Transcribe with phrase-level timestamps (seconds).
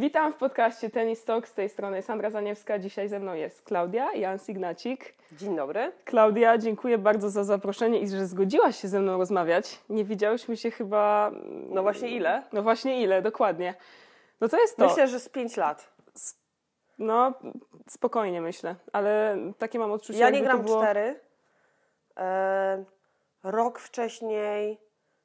[0.00, 1.48] Witam w podcaście Tennis Talk.
[1.48, 2.78] Z tej strony Sandra Zaniewska.
[2.78, 5.14] Dzisiaj ze mną jest Klaudia Jan Signacik.
[5.32, 5.92] Dzień dobry.
[6.04, 9.80] Klaudia, dziękuję bardzo za zaproszenie i że zgodziłaś się ze mną rozmawiać.
[9.88, 11.30] Nie widziałyśmy się chyba...
[11.68, 12.42] No właśnie ile?
[12.52, 13.74] No właśnie ile, dokładnie.
[14.40, 14.86] No to jest to.
[14.86, 15.92] Myślę, że z 5 lat.
[16.98, 17.34] No,
[17.88, 20.18] spokojnie myślę, ale takie mam odczucie.
[20.18, 20.82] Ja nie gram było...
[20.82, 21.20] cztery.
[22.16, 22.84] E,
[23.42, 24.78] rok wcześniej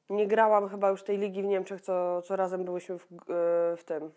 [0.09, 3.83] nie grałam chyba już tej ligi w Niemczech, co, co razem byłyśmy w, e, w
[3.85, 4.11] tym,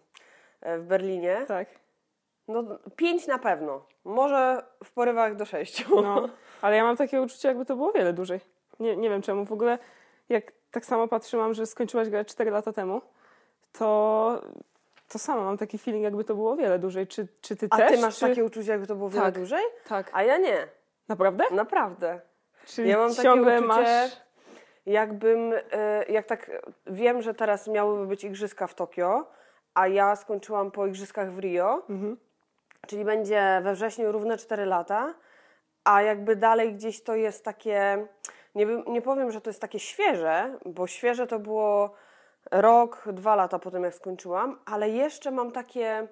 [0.63, 1.45] w Berlinie.
[1.49, 1.69] Tak.
[2.49, 2.65] No
[2.97, 3.85] pięć na pewno.
[4.05, 6.03] Może w porywach do sześciu.
[6.03, 6.29] No,
[6.63, 8.41] ale ja mam takie uczucie, jakby to było wiele dłużej.
[8.81, 9.45] Nie, nie wiem czemu.
[9.45, 9.79] W ogóle,
[10.29, 13.01] jak tak samo patrzyłam, że skończyłaś grać 4 lata temu,
[13.73, 14.43] to
[15.09, 17.07] to samo mam taki feeling, jakby to było wiele dłużej.
[17.07, 17.93] Czy, czy ty A też?
[17.93, 18.21] ty masz czy...
[18.29, 19.35] takie uczucie, jakby to było wiele Tak.
[19.35, 19.63] dłużej?
[19.89, 20.11] Tak.
[20.13, 20.69] A ja nie.
[21.09, 21.45] Naprawdę?
[21.51, 22.21] Naprawdę.
[22.67, 24.11] Czyli Ja mam takie ciągle uczucie, masz...
[24.87, 26.51] jakbym, e, jak tak
[26.87, 29.27] wiem, że teraz miałyby być igrzyska w Tokio,
[29.79, 32.17] a ja skończyłam po igrzyskach w Rio, Mhm.
[32.87, 35.15] czyli będzie we wrześniu równe 4 lata,
[35.85, 38.07] a jakby dalej gdzieś to jest takie,
[38.55, 41.95] nie, nie powiem, że to jest takie świeże, bo świeże to było
[42.51, 46.09] rok, dwa lata po tym, jak skończyłam, ale jeszcze mam takie,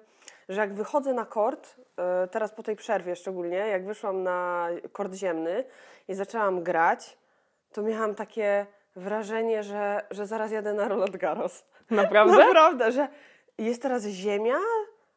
[0.49, 5.13] że jak wychodzę na kort, e, teraz po tej przerwie szczególnie, jak wyszłam na kort
[5.13, 5.63] ziemny
[6.07, 7.17] i zaczęłam grać,
[7.73, 11.65] to miałam takie wrażenie, że, że zaraz jadę na Roland Garros.
[11.91, 12.37] Naprawdę?
[12.47, 13.07] Naprawdę, że
[13.57, 14.57] jest teraz ziemia,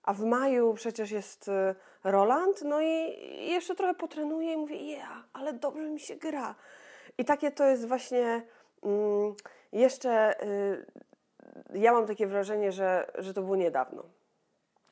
[0.03, 1.75] a w maju przecież jest y,
[2.05, 3.17] Roland, no i
[3.51, 6.55] jeszcze trochę potrenuję i mówię, yeah, ale dobrze mi się gra.
[7.19, 8.43] I takie to jest właśnie
[8.83, 9.35] mm,
[9.73, 10.87] jeszcze, y,
[11.75, 14.05] ja mam takie wrażenie, że, że to było niedawno.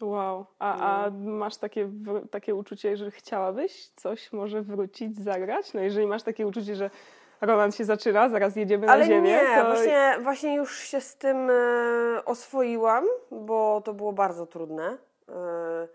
[0.01, 0.47] Wow.
[0.59, 0.85] A, No.
[0.85, 1.91] a masz takie,
[2.31, 5.75] takie uczucie, że chciałabyś coś może wrócić, zagrać?
[5.75, 6.91] No jeżeli masz takie uczucie, że
[7.41, 9.67] Roland się zaczyna, zaraz jedziemy Ale na ziemię, nie, to...
[9.67, 14.99] właśnie, właśnie już się z tym e, oswoiłam, bo to było bardzo trudne.
[15.29, 15.89] E,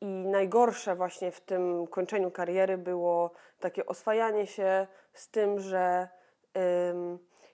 [0.00, 3.30] I najgorsze właśnie w tym kończeniu kariery było
[3.60, 6.08] takie oswajanie się z tym, że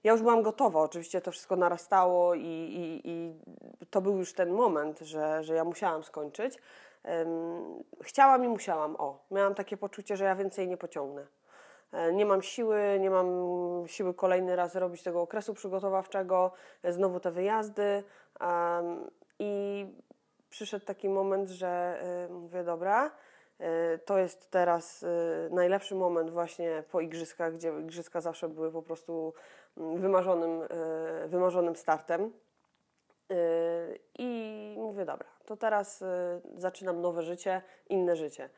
[0.04, 0.80] ja już byłam gotowa.
[0.80, 3.34] Oczywiście to wszystko narastało i, i, i
[3.90, 6.58] to był już ten moment, że, że ja musiałam skończyć.
[8.00, 8.96] Chciałam i musiałam.
[8.98, 11.26] O, miałam takie poczucie, że ja więcej nie pociągnę.
[11.92, 13.28] E, Nie mam siły, nie mam
[13.86, 18.02] siły kolejny raz robić tego okresu przygotowawczego, e, znowu te wyjazdy.
[19.38, 19.86] I
[20.50, 23.10] przyszedł taki moment, że e, mówię, dobra,
[24.04, 25.04] to jest teraz
[25.50, 29.34] najlepszy moment właśnie po igrzyskach, gdzie igrzyska zawsze były po prostu
[29.76, 30.60] mm, wymarzonym,
[31.26, 32.32] wymarzonym startem.
[34.18, 36.04] I mówię, dobra, to teraz
[36.56, 38.48] zaczynam nowe życie, inne życie.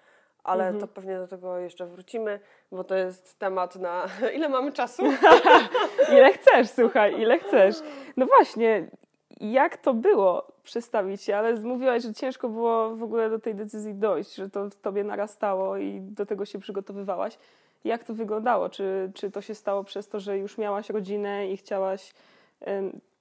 [0.45, 0.81] Ale Mhm.
[0.81, 2.41] to pewnie do tego jeszcze wrócimy,
[2.73, 4.07] bo to jest temat na.
[4.37, 5.03] Ile mamy czasu?
[6.13, 7.77] Ile chcesz, słuchaj, ile chcesz.
[8.17, 8.89] No właśnie,
[9.41, 13.95] jak to było przestawić się, ale mówiłaś, że ciężko było w ogóle do tej decyzji
[13.95, 17.39] dojść, że to w tobie narastało i do tego się przygotowywałaś.
[17.85, 18.69] Jak to wyglądało?
[18.69, 22.15] Czy, czy to się stało przez to, że już miałaś rodzinę i chciałaś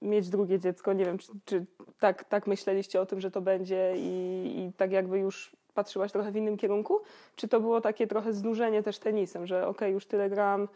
[0.02, 0.92] mieć drugie dziecko?
[0.92, 1.64] Nie wiem, czy, czy
[2.00, 6.30] tak, tak myśleliście o tym, że to będzie i, i tak jakby już patrzyłaś trochę
[6.32, 7.00] w innym kierunku?
[7.36, 10.68] Czy to było takie trochę znużenie też tenisem, że okej, już tyle gram,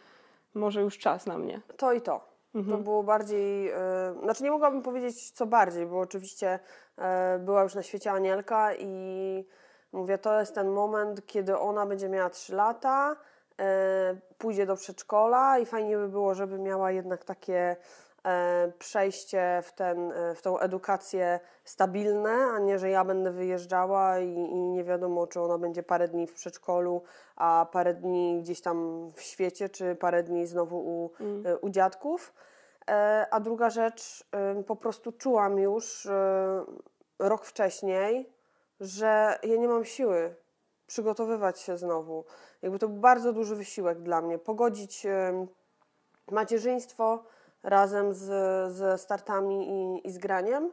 [0.55, 1.61] może już czas na mnie?
[1.77, 2.35] To i to.
[2.53, 2.83] To Mhm.
[2.83, 3.69] było bardziej.
[3.71, 3.75] e,
[4.23, 6.59] znaczy, nie mogłabym powiedzieć co bardziej, bo oczywiście
[6.99, 9.45] e, była już na świecie Anielka i
[9.93, 13.17] mówię, to jest ten moment, kiedy ona będzie miała 3 lata,
[13.61, 17.77] e, pójdzie do przedszkola i fajnie by było, żeby miała jednak takie
[18.79, 24.29] przejście w, ten, e, w tą edukację stabilne, a nie, że ja będę wyjeżdżała i,
[24.35, 27.03] i nie wiadomo, czy ona będzie parę dni w przedszkolu,
[27.37, 31.47] a parę dni gdzieś tam w świecie, czy parę dni znowu u, Mm.
[31.47, 32.33] e, u dziadków.
[32.91, 36.65] E, A druga rzecz, e, po prostu czułam już e,
[37.19, 38.33] rok wcześniej,
[38.81, 40.35] że ja nie mam siły
[40.87, 42.25] przygotowywać się znowu.
[42.63, 44.39] Jakby to był bardzo duży wysiłek dla mnie.
[44.39, 45.47] Pogodzić e,
[46.31, 47.25] macierzyństwo
[47.65, 48.25] razem z,
[48.73, 50.73] ze startami i, i z graniem.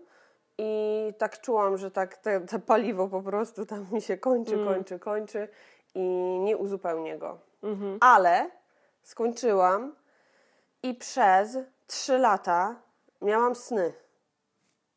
[0.57, 4.67] I tak czułam, że tak te, te paliwo po prostu tam mi się kończy, Mm.
[4.67, 5.47] kończy, kończy
[5.95, 6.01] i
[6.39, 7.37] nie uzupełnię go.
[7.63, 7.97] Mhm.
[8.01, 8.49] Ale
[9.03, 9.95] skończyłam
[10.83, 11.57] i przez
[11.87, 12.75] trzy lata
[13.21, 13.93] miałam sny,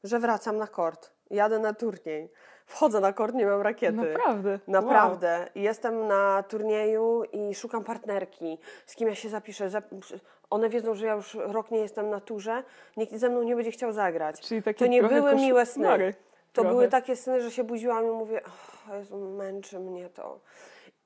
[0.04, 2.32] że wracam na kort, jadę na turniej,
[2.74, 3.92] wchodzę na kort, nie mam rakiety.
[3.92, 4.58] Naprawdę.
[4.68, 5.48] Naprawdę.
[5.54, 9.68] I Jestem na turnieju i szukam partnerki, z kim ja się zapiszę.
[9.68, 10.18] Zap-
[10.50, 12.62] One wiedzą, że ja już rok nie jestem na turze,
[12.96, 14.40] nikt ze mną nie będzie chciał zagrać.
[14.40, 15.82] Czyli takie To nie były miłe sny.
[15.84, 16.14] koszmary.
[16.52, 16.68] To Trochę.
[16.70, 20.40] były takie sny, że się budziłam i mówię, oh, Jezu, męczy mnie to.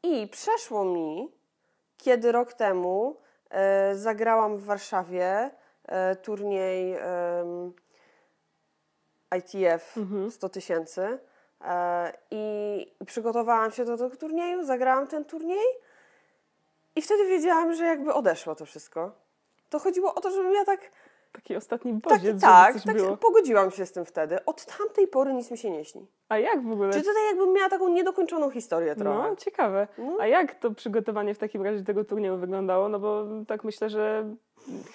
[0.03, 1.33] I przeszło mi,
[1.97, 3.17] kiedy rok temu
[3.51, 5.51] e, zagrałam w Warszawie
[5.89, 7.73] e, turniej em,
[9.39, 10.31] ITF Mhm.
[10.31, 11.19] 100 tysięcy e,
[12.31, 15.67] i przygotowałam się do tego turnieju, zagrałam ten turniej
[16.97, 19.13] i wtedy wiedziałam, że jakby odeszło to wszystko.
[19.71, 20.81] To chodziło o to, żebym ja tak,
[21.33, 23.17] Taki ostatni tak, bodziec, tak, tak było.
[23.17, 24.45] pogodziłam się z tym wtedy.
[24.45, 26.07] Od tamtej pory nic mi się nie śni.
[26.29, 26.93] A jak w ogóle?
[26.93, 29.29] Czyli tutaj jakbym miała taką niedokończoną historię trochę.
[29.31, 29.89] No, ciekawe.
[29.99, 30.17] No.
[30.21, 32.89] A jak to przygotowanie w takim razie tego turnieju wyglądało?
[32.89, 34.35] No bo tak myślę, że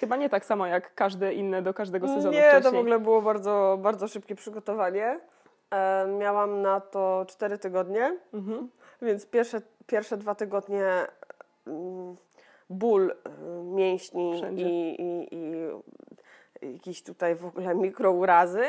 [0.00, 2.62] chyba nie tak samo jak każde inne do każdego sezonu Nie, wcześniej.
[2.62, 5.20] to w ogóle było bardzo, bardzo szybkie przygotowanie.
[5.74, 8.70] E, miałam na to 4 tygodnie, Mhm.
[9.02, 10.86] więc pierwsze, pierwsze dwa tygodnie
[11.66, 12.16] mm,
[12.70, 13.14] ból y,
[13.64, 14.64] mięśni Wszędzie.
[14.64, 18.62] i, i, i jakieś tutaj w ogóle mikrourazy.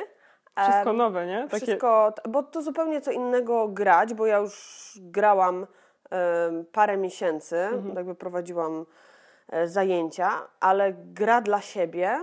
[0.59, 1.47] Wszystko nowe, nie?
[1.51, 1.65] Takie...
[1.65, 5.67] Wszystko, bo to zupełnie co innego grać, bo ja już grałam
[6.71, 7.95] parę miesięcy, Mhm.
[7.95, 8.85] jakby prowadziłam
[9.49, 12.19] e, zajęcia, ale gra dla siebie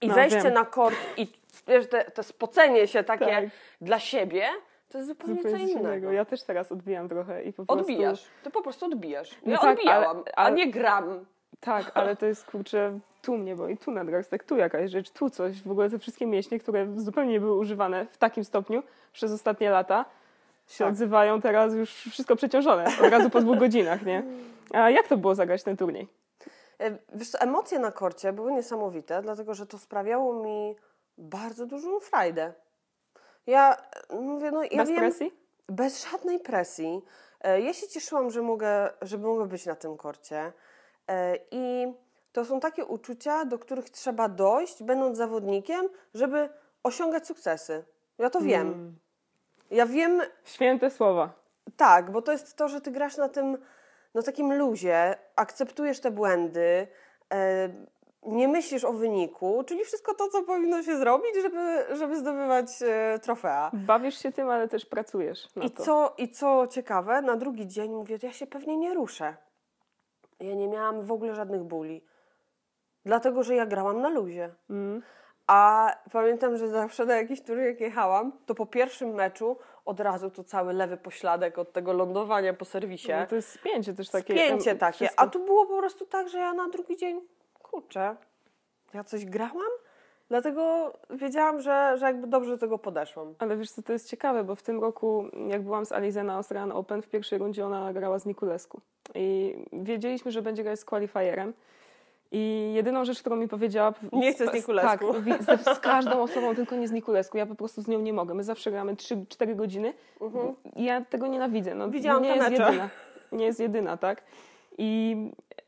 [0.00, 0.54] i No, wejście wiem.
[0.54, 1.28] na kort i
[1.66, 3.44] wiesz, te, te spocenie się takie Tak.
[3.80, 4.46] dla siebie,
[4.88, 6.12] to jest zupełnie, Zupełnie co coś innego.
[6.12, 7.80] Ja też teraz odbijam trochę i po prostu...
[7.80, 9.38] Odbijasz, ty po prostu odbijasz.
[9.46, 11.24] No Ja tak, odbijałam, ale- a ale- nie gram.
[11.60, 15.62] Tak, ale to jest kurczę, tu mnie boli, tu nadgarstek, tu jakaś rzecz, tu coś.
[15.62, 18.82] W ogóle te wszystkie mięśnie, które zupełnie nie były używane w takim stopniu
[19.12, 20.04] przez ostatnie lata,
[20.68, 20.92] się Tak.
[20.92, 24.22] odzywają teraz już wszystko przeciążone, od razu po dwóch godzinach, nie?
[24.72, 26.08] A jak to było zagrać ten turniej?
[26.80, 30.74] E, Wiesz emocje na korcie były niesamowite, dlatego że to sprawiało mi
[31.18, 32.52] bardzo dużą frajdę.
[33.46, 33.76] Ja
[34.10, 35.34] e, mówię, no ja Bez wiem, presji?
[35.68, 37.02] bez żadnej presji.
[37.40, 40.52] E, Ja się cieszyłam, że mogę, że mogę być na tym korcie.
[41.08, 41.92] E, I
[42.32, 46.48] to są takie uczucia, do których trzeba dojść, będąc zawodnikiem, żeby
[46.82, 47.84] osiągać sukcesy.
[48.18, 48.66] Ja to wiem.
[48.68, 48.96] Mm,
[49.70, 51.32] Ja wiem, Święte słowa.
[51.76, 53.58] tak, bo to jest to, że ty grasz na tym,
[54.14, 56.86] na takim luzie, akceptujesz te błędy,
[58.26, 63.18] nie myślisz o wyniku, czyli wszystko to, co powinno się zrobić, żeby, żeby zdobywać e,
[63.18, 63.70] trofea.
[63.72, 65.82] Bawisz się tym, ale też pracujesz I to.
[65.82, 69.36] co, I co ciekawe, na drugi dzień mówię, ja się pewnie nie ruszę.
[70.40, 72.04] Ja nie miałam w ogóle żadnych bóli.
[73.04, 74.54] Dlatego, że ja grałam na luzie.
[74.70, 75.02] Mm.
[75.46, 80.30] A pamiętam, że zawsze na jakiś turniej jak jechałam, to po pierwszym meczu od razu
[80.30, 83.12] to cały lewy pośladek od tego lądowania po serwisie.
[83.20, 84.34] No to jest spięcie też takie.
[84.34, 85.08] Spięcie takie.
[85.16, 87.20] A tu było po prostu tak, że ja na drugi dzień,
[87.74, 88.16] kurczę,
[88.94, 89.72] ja coś grałam?
[90.28, 93.34] Dlatego wiedziałam, że, że jakby dobrze do tego podeszłam.
[93.38, 96.34] Ale wiesz co, to jest ciekawe, bo w tym roku, jak byłam z Alizę na
[96.34, 98.80] Australian Open, w pierwszej rundzie ona grała z Nikulesku.
[99.14, 101.52] I wiedzieliśmy, że będzie grać z qualifierem.
[102.32, 103.92] I jedyną rzecz, którą mi powiedziała...
[104.12, 104.88] Nie chcę z Nikulescu.
[104.88, 105.00] Tak,
[105.64, 107.38] z, z każdą osobą, tylko nie z Nikulesku.
[107.38, 108.34] Ja po prostu z nią nie mogę.
[108.34, 109.94] My zawsze gramy 3-4 godziny
[110.76, 111.70] i ja tego nienawidzę.
[111.70, 111.90] No, Mhm.
[111.92, 112.62] Widziałam nie jest mecze.
[112.62, 112.88] jedyna.
[113.32, 114.22] Nie jest jedyna, tak?
[114.78, 115.16] I...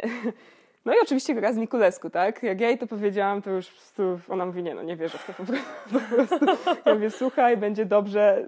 [0.87, 2.43] No i oczywiście gra z Nikulesku, tak?
[2.43, 3.71] Jak ja jej to powiedziałam, to już
[4.29, 5.33] ona mówi, nie no, nie wierzę w to
[5.93, 6.47] po prostu.
[6.87, 8.47] Ja mówię, słuchaj, będzie dobrze,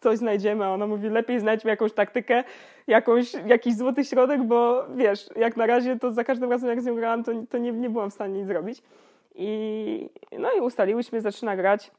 [0.00, 0.64] coś znajdziemy.
[0.64, 2.44] A ona mówi, lepiej znajdźmy jakąś taktykę,
[2.86, 6.86] jakąś, jakiś złoty środek, bo wiesz, jak na razie to za każdym razem jak z
[6.86, 8.82] nią grałam, to, to nie, nie byłam w stanie nic zrobić.
[9.34, 11.90] I, no i ustaliłyśmy, zaczyna grać,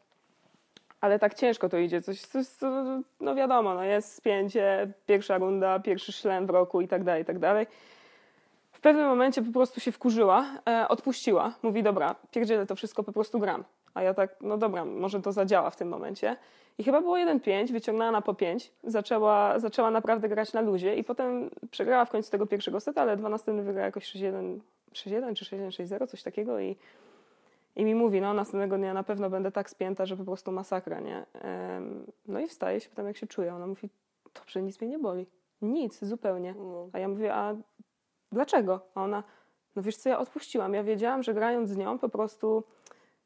[1.01, 2.01] ale tak ciężko to idzie.
[2.01, 2.85] Coś, coś co,
[3.19, 7.25] no wiadomo, no jest spięcie, pierwsza runda, pierwszy szlem w roku i tak dalej, i
[7.25, 7.67] tak dalej.
[8.79, 11.53] W pewnym momencie po prostu się wkurzyła, e, odpuściła.
[11.63, 13.63] Mówi, dobra, pierdzielę to wszystko, po prostu gram.
[13.93, 16.37] A ja tak, no dobra, może to zadziała w tym momencie.
[16.77, 21.03] I chyba było 1-5, wyciągnęła na po 5, zaczęła, zaczęła naprawdę grać na luzie i
[21.03, 24.59] potem przegrała w końcu tego pierwszego seta, ale dwa następne wygrała jakoś 6-1,
[24.93, 26.75] 6-1 czy 6-1, 6-0, coś takiego i,
[27.75, 30.99] i mi mówi, no następnego dnia na pewno będę tak spięta, że po prostu masakra,
[30.99, 31.25] nie?
[31.33, 33.55] Em, no i wstaje się, pytam jak się czuję.
[33.55, 33.89] Ona mówi,
[34.35, 35.25] dobrze, nic mnie nie boli.
[35.61, 36.55] Nic, zupełnie.
[36.57, 36.89] No.
[36.93, 37.55] A ja mówię, a
[38.31, 38.79] dlaczego?
[38.95, 39.23] A ona,
[39.75, 40.73] no wiesz co, ja odpuściłam.
[40.73, 42.63] Ja wiedziałam, że grając z nią po prostu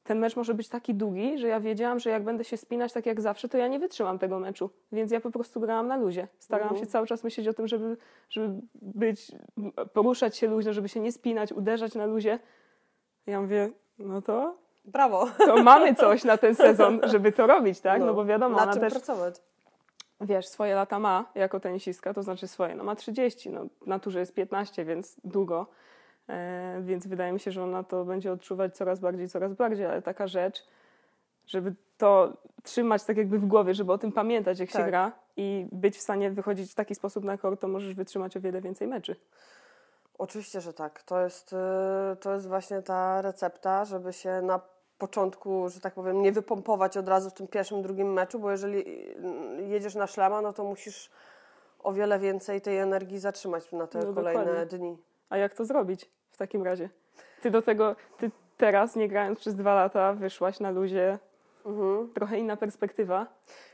[0.03, 3.05] ten mecz może być taki długi, że ja wiedziałam, że jak będę się spinać tak
[3.05, 4.69] jak zawsze, to ja nie wytrzymam tego meczu.
[4.91, 6.27] Więc ja po prostu grałam na luzie.
[6.39, 6.85] Starałam Mhm.
[6.85, 7.97] się cały czas myśleć o tym, żeby,
[8.29, 9.31] żeby być,
[9.93, 12.39] poruszać się luźno, żeby się nie spinać, uderzać na luzie.
[13.25, 13.69] Ja mówię,
[13.99, 14.55] no to,
[14.85, 15.27] Brawo.
[15.37, 18.01] to mamy coś na ten sezon, żeby to robić, tak?
[18.01, 19.35] No, bo wiadomo, na ona czym też pracować.
[20.21, 24.19] Wiesz, swoje lata ma jako tenisistka, to znaczy swoje, no ma 30, no w naturze
[24.19, 25.67] jest 15, więc długo,
[26.29, 30.01] e, więc wydaje mi się, że ona to będzie odczuwać coraz bardziej, coraz bardziej, ale
[30.01, 30.65] taka rzecz,
[31.47, 34.87] żeby to trzymać tak jakby w głowie, żeby o tym pamiętać, jak się Tak.
[34.87, 38.41] gra i być w stanie wychodzić w taki sposób na kort, to możesz wytrzymać o
[38.41, 39.15] wiele więcej meczy.
[40.17, 41.03] Oczywiście, że tak.
[41.03, 44.59] To jest, y, to jest właśnie ta recepta, żeby się na
[45.07, 48.79] początku, że tak powiem, nie wypompować od razu w tym pierwszym, drugim meczu, bo jeżeli
[48.79, 51.09] y, jedziesz na szlama, no to musisz
[51.79, 54.77] o wiele więcej tej energii zatrzymać na te No, kolejne dokładnie.
[54.77, 54.97] dni.
[55.29, 56.89] A jak to zrobić w takim razie?
[57.41, 61.19] Ty do tego, ty teraz nie grając przez dwa lata, wyszłaś na luzie
[62.13, 63.27] trochę inna perspektywa.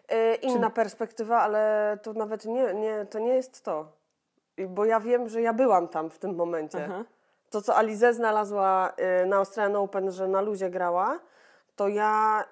[0.10, 3.92] E, inna perspektywa, ale to nawet nie, nie, to nie jest to.
[4.70, 6.86] Bo ja wiem, że ja byłam tam w tym momencie.
[6.86, 7.04] Aha.
[7.50, 11.20] To, co Alize znalazła y, na Australian Open, że na luzie grała,
[11.76, 12.44] to ja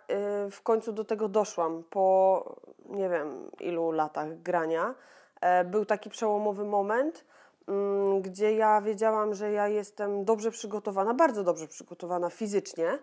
[0.47, 2.43] y, w końcu do tego doszłam po
[2.85, 4.95] nie wiem ilu latach grania.
[5.41, 7.25] E, Był taki przełomowy moment,
[7.67, 12.99] mm, gdzie ja wiedziałam, że ja jestem dobrze przygotowana, bardzo dobrze przygotowana fizycznie,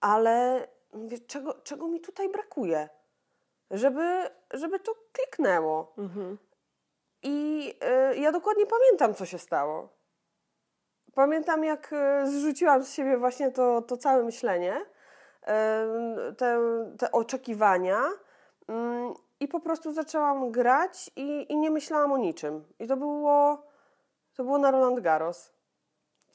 [0.00, 2.88] ale mówię, czego, czego mi tutaj brakuje,
[3.70, 5.92] żeby, żeby to kliknęło.
[5.98, 6.38] Mhm.
[7.28, 7.74] I
[8.12, 9.88] y, ja dokładnie pamiętam, co się stało.
[11.14, 16.58] Pamiętam, jak y, zrzuciłam z siebie właśnie to, to całe myślenie, y, te,
[16.98, 18.00] te oczekiwania
[18.68, 22.64] mm, i po prostu zaczęłam grać i, i nie myślałam o niczym.
[22.78, 23.66] I to było,
[24.34, 25.52] to było na Roland Garros.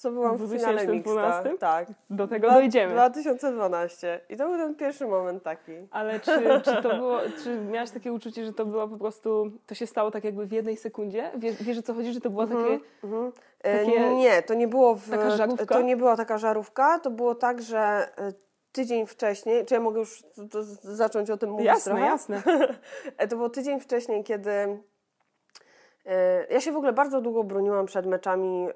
[0.03, 1.11] Co byłam W w finale mixta.
[1.11, 1.57] 2012?
[1.57, 1.87] Tak.
[2.09, 2.93] Do tego Dwa- dojdziemy.
[2.93, 4.19] 2012.
[4.29, 5.71] I to był ten pierwszy moment taki.
[5.91, 6.31] Ale czy,
[6.65, 10.11] czy to było, czy miałaś takie uczucie, że to było po prostu, to się stało
[10.11, 11.31] tak jakby w jednej sekundzie?
[11.37, 12.79] Wiesz, wiesz o co chodzi, że to było takie...
[13.03, 13.31] Mhm.
[13.63, 15.65] E, Takie- Nie, to nie było w, Taka żarówka?
[15.65, 17.79] To nie była taka żarówka, to było tak, że
[18.17, 18.33] e,
[18.71, 20.23] tydzień wcześniej, czy ja mogę już
[20.81, 22.05] zacząć o tym mówić Jasne, trochę?
[22.05, 22.43] jasne.
[23.17, 24.51] E, To było tydzień wcześniej, kiedy
[26.49, 28.71] ja się w ogóle bardzo długo broniłam przed meczami e,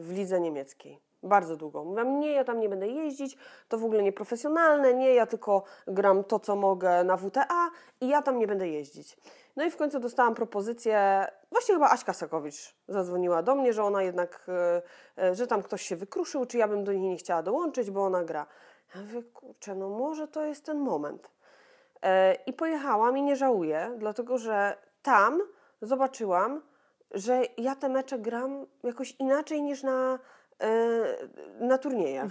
[0.00, 1.00] w lidze niemieckiej.
[1.22, 1.84] Bardzo długo.
[1.84, 3.36] Mówiłam, nie, ja tam nie będę jeździć,
[3.68, 8.22] to w ogóle nieprofesjonalne, nie, ja tylko gram to, co mogę na WTA i ja
[8.22, 9.16] tam nie będę jeździć.
[9.56, 14.02] No i w końcu dostałam propozycję, właśnie chyba Aśka Sakowicz zadzwoniła do mnie, że ona
[14.02, 14.82] jednak, e,
[15.22, 18.04] e, że tam ktoś się wykruszył, czy ja bym do niej nie chciała dołączyć, bo
[18.04, 18.46] ona gra.
[18.94, 21.30] Ja mówię, kurczę, no może to jest ten moment.
[22.02, 25.42] E, I pojechałam i nie żałuję, dlatego że tam
[25.86, 26.62] zobaczyłam,
[27.10, 30.18] że ja te mecze gram jakoś inaczej niż na,
[30.60, 30.68] e,
[31.60, 32.30] na turniejach.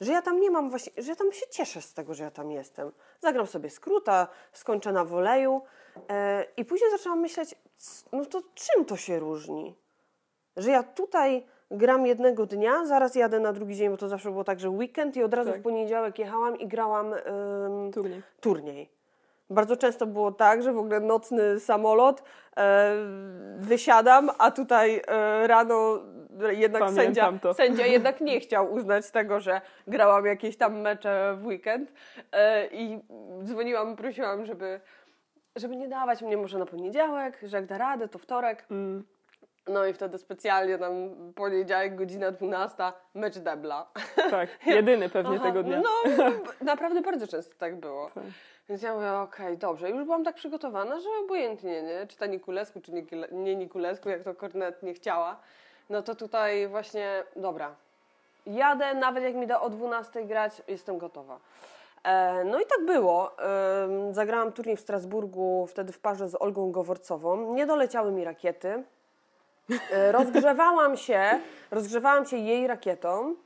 [0.00, 2.30] Że ja tam nie mam właśnie, że ja tam się cieszę z tego, że ja
[2.30, 2.92] tam jestem.
[3.20, 5.62] Zagram sobie skróta, skończę na woleju
[6.08, 7.54] e, i później zaczęłam myśleć,
[8.12, 9.74] no to czym to się różni?
[10.56, 14.44] Że ja tutaj gram jednego dnia, zaraz jadę na drugi dzień, bo to zawsze było
[14.44, 15.60] tak, że weekend i od razu Tak.
[15.60, 17.14] w poniedziałek jechałam i grałam
[17.92, 18.22] Turniej.
[18.40, 19.01] turniej.
[19.52, 22.22] Bardzo często było tak, że w ogóle nocny samolot,
[22.56, 22.94] e,
[23.56, 25.98] wysiadam, a tutaj e, rano
[26.50, 27.54] jednak Pamiętam sędzia, to.
[27.64, 31.92] sędzia jednak nie chciał uznać tego, że grałam jakieś tam mecze w weekend
[32.32, 33.00] e, i
[33.42, 34.80] dzwoniłam, prosiłam, żeby,
[35.56, 38.66] żeby nie dawać mnie może na poniedziałek, że jak da radę, to wtorek.
[38.70, 39.04] Mm,
[39.66, 40.92] No i wtedy specjalnie tam
[41.34, 42.76] poniedziałek, godzina 12,
[43.14, 43.86] mecz debla.
[44.30, 45.80] tak, jedyny pewnie Aha, tego dnia.
[45.80, 45.90] No,
[46.72, 48.10] naprawdę bardzo często tak było.
[48.14, 48.24] Tak.
[48.68, 49.90] Więc ja mówię, okej, dobrze.
[49.90, 52.06] Już byłam tak przygotowana, że obojętnie, nie?
[52.06, 52.92] Czy ta Nikulesku, czy
[53.32, 55.40] nie, Nikulesku, jak to Kornet nie chciała.
[55.90, 57.74] No to tutaj właśnie, dobra,
[58.46, 61.38] jadę, nawet jak mi da o 12 grać, jestem gotowa.
[62.04, 63.30] E, no i tak było.
[64.12, 67.54] Zagrałam turniej w Strasburgu, wtedy w parze z Olgą Goworcową.
[67.54, 68.82] Nie doleciały mi rakiety.
[69.90, 71.40] E, rozgrzewałam się,
[71.70, 73.36] rozgrzewałam się jej rakietą.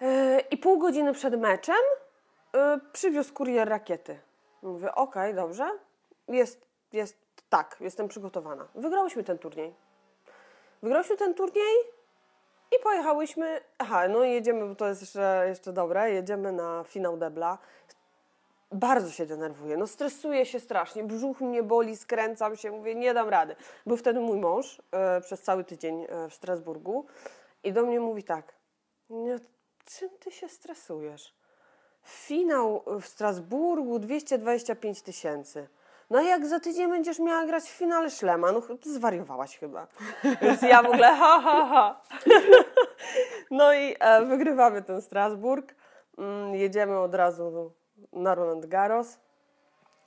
[0.00, 1.82] E, I pół godziny przed meczem
[2.54, 4.18] e, przywiózł kurier rakiety.
[4.62, 5.70] Mówię, okej, dobrze,
[6.28, 8.68] jest, jest tak, jestem przygotowana.
[8.74, 9.74] Wygrałyśmy ten turniej.
[10.82, 11.76] Wygrałyśmy ten turniej
[12.76, 13.60] i pojechałyśmy.
[13.78, 16.10] Aha, no jedziemy, bo to jest jeszcze, jeszcze dobre.
[16.10, 17.58] Jedziemy na finał debla.
[18.72, 23.28] Bardzo się denerwuję, no stresuję się strasznie, brzuch mnie boli, skręcam się, mówię, nie dam
[23.28, 23.56] rady.
[23.86, 27.06] Był wtedy mój mąż e, przez cały tydzień e, w Strasburgu
[27.64, 28.54] i do mnie mówi tak,
[29.10, 29.38] nie,
[29.84, 31.34] czym ty się stresujesz?
[32.04, 35.68] Finał w Strasburgu 225 tysięcy.
[36.10, 39.86] No jak za tydzień będziesz miała grać w finale szlema, no ty zwariowałaś chyba.
[40.42, 42.00] Więc ja w ogóle ha, ha, ha.
[43.50, 45.74] No i e, wygrywamy ten Strasburg.
[46.18, 47.72] Mm, jedziemy od razu
[48.12, 49.18] na Roland Garros.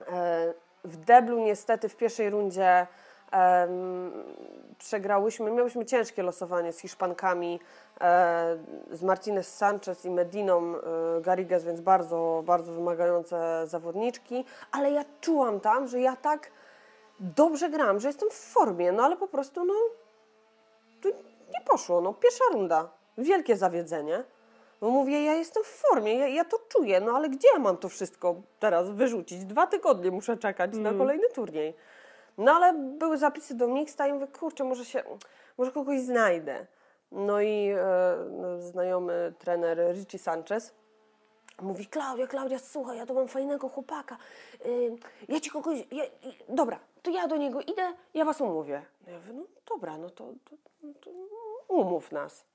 [0.08, 2.88] E, w deblu niestety w pierwszej rundzie
[4.78, 5.52] przegrałyśmy.
[5.52, 7.60] Miałyśmy ciężkie losowanie z Hiszpankami,
[8.02, 8.58] e,
[8.92, 10.82] z Martinez Sanchez i Mediną e,
[11.22, 14.46] Garrigues, więc bardzo, bardzo wymagające zawodniczki.
[14.72, 16.52] Ale ja czułam tam, że ja tak
[17.20, 19.74] dobrze gram, że jestem w formie, no ale po prostu no,
[21.54, 22.02] nie poszło.
[22.02, 22.90] No, pierwsza runda.
[23.18, 24.24] Wielkie zawiedzenie.
[24.86, 27.78] Bo mówię, ja jestem w formie, ja, ja to czuję, no ale gdzie ja mam
[27.78, 29.46] to wszystko teraz wyrzucić?
[29.46, 31.74] Dwa tygodnie muszę czekać na kolejny turniej.
[32.38, 35.04] No ale były zapisy do mixta i mówię, kurczę, może się,
[35.58, 36.66] może kogoś znajdę.
[37.12, 40.74] No i e, no, znajomy trener Richie Sanchez
[41.62, 44.18] mówi, Klaudia, Klaudia, słuchaj, ja tu mam fajnego chłopaka,
[44.66, 44.96] y,
[45.28, 46.04] ja ci kogoś, ja,
[46.50, 48.82] dobra, to ja do niego idę, ja was umówię.
[49.06, 50.56] No ja mówię, no dobra, no to, to,
[51.02, 51.12] to
[51.68, 52.46] umów nas.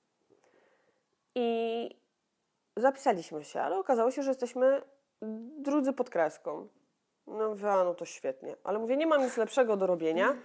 [1.34, 1.99] I
[2.80, 4.82] zapisaliśmy się, ale okazało się, że jesteśmy
[5.58, 6.68] drudzy pod kreską.
[7.26, 8.56] No mówię, a no to świetnie.
[8.64, 10.36] Ale mówię, nie mam nic lepszego do robienia.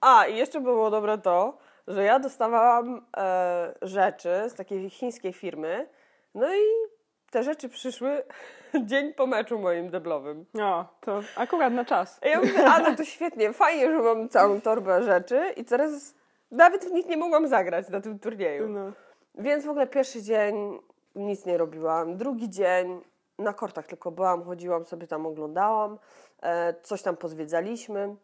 [0.00, 5.88] A, i jeszcze było dobre to, że ja dostawałam e, rzeczy z takiej chińskiej firmy,
[6.34, 6.62] no i
[7.30, 8.22] te rzeczy przyszły
[8.90, 10.46] dzień po meczu moim deblowym.
[10.60, 12.20] O, to akurat na czas.
[12.22, 16.14] Ja mówię, a no to świetnie, fajnie, że mam całą torbę rzeczy i teraz
[16.50, 18.68] nawet w nich nie mogłam zagrać na tym turnieju.
[18.68, 18.92] No.
[19.34, 20.78] Więc w ogóle pierwszy dzień
[21.18, 22.16] nic nie robiłam.
[22.16, 23.00] Drugi dzień
[23.38, 25.98] na kortach tylko byłam, chodziłam sobie tam, oglądałam,
[26.42, 28.16] e, coś tam pozwiedzaliśmy.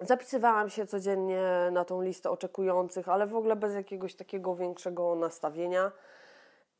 [0.00, 5.92] Zapisywałam się codziennie na tą listę oczekujących, ale w ogóle bez jakiegoś takiego większego nastawienia.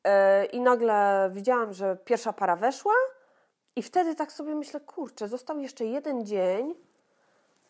[0.04, 2.94] E, I nagle widziałam, że pierwsza para weszła,
[3.76, 6.74] i wtedy tak sobie myślę, kurczę, został jeszcze jeden dzień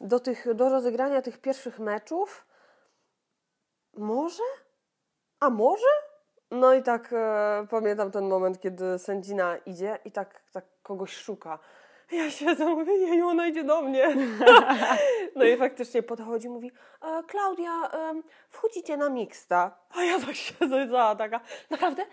[0.01, 2.47] do, tych, do rozegrania tych pierwszych meczów.
[3.97, 4.43] Może?
[5.41, 5.87] A może?
[6.55, 11.59] No i tak e, pamiętam ten moment, kiedy sędzina idzie i tak, tak kogoś szuka.
[12.13, 14.17] Ja siedzę, mówię, jej, ona idzie do mnie.
[15.37, 19.79] no i faktycznie podchodzi, mówi, e, Klaudia, e, wchodzicie na mixta.
[19.97, 22.07] A ja tak siedzę, cała taka, naprawdę?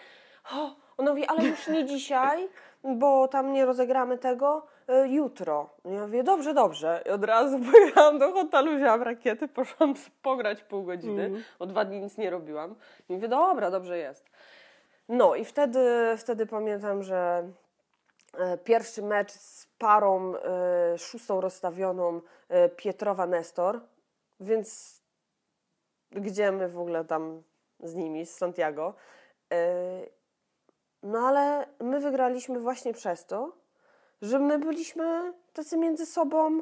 [0.52, 2.50] O, ona mówi, ale już nie dzisiaj,
[2.84, 4.68] bo tam nie rozegramy tego,
[5.06, 5.70] jutro.
[5.86, 7.04] No ja mówię, dobrze, dobrze.
[7.06, 11.24] I od razu pojechałam do hotelu, wzięłam rakiety, poszłam pograć pół godziny.
[11.24, 11.44] Mm.
[11.60, 12.76] O dwa dni nic nie robiłam.
[13.10, 14.30] I mówię, dobra, dobrze jest.
[15.10, 15.80] No i wtedy,
[16.18, 17.50] wtedy pamiętam, że
[18.38, 23.80] e, pierwszy mecz z parą e, szóstą rozstawioną e, Pietrowa-Nestor,
[24.40, 25.02] więc
[26.12, 27.44] gdzie my w ogóle tam
[27.80, 28.94] z nimi, z Santiago.
[29.54, 30.22] E,
[31.04, 33.52] No ale my wygraliśmy właśnie przez to,
[34.22, 36.62] że my byliśmy tacy między sobą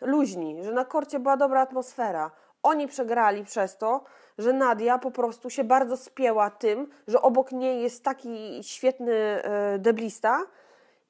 [0.00, 2.30] luźni, że na korcie była dobra atmosfera.
[2.62, 4.04] Oni przegrali przez to,
[4.38, 9.78] że Nadia po prostu się bardzo spięła tym, że obok niej jest taki świetny e,
[9.78, 10.40] deblista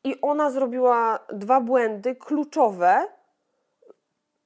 [0.05, 3.09] i ona zrobiła dwa błędy kluczowe.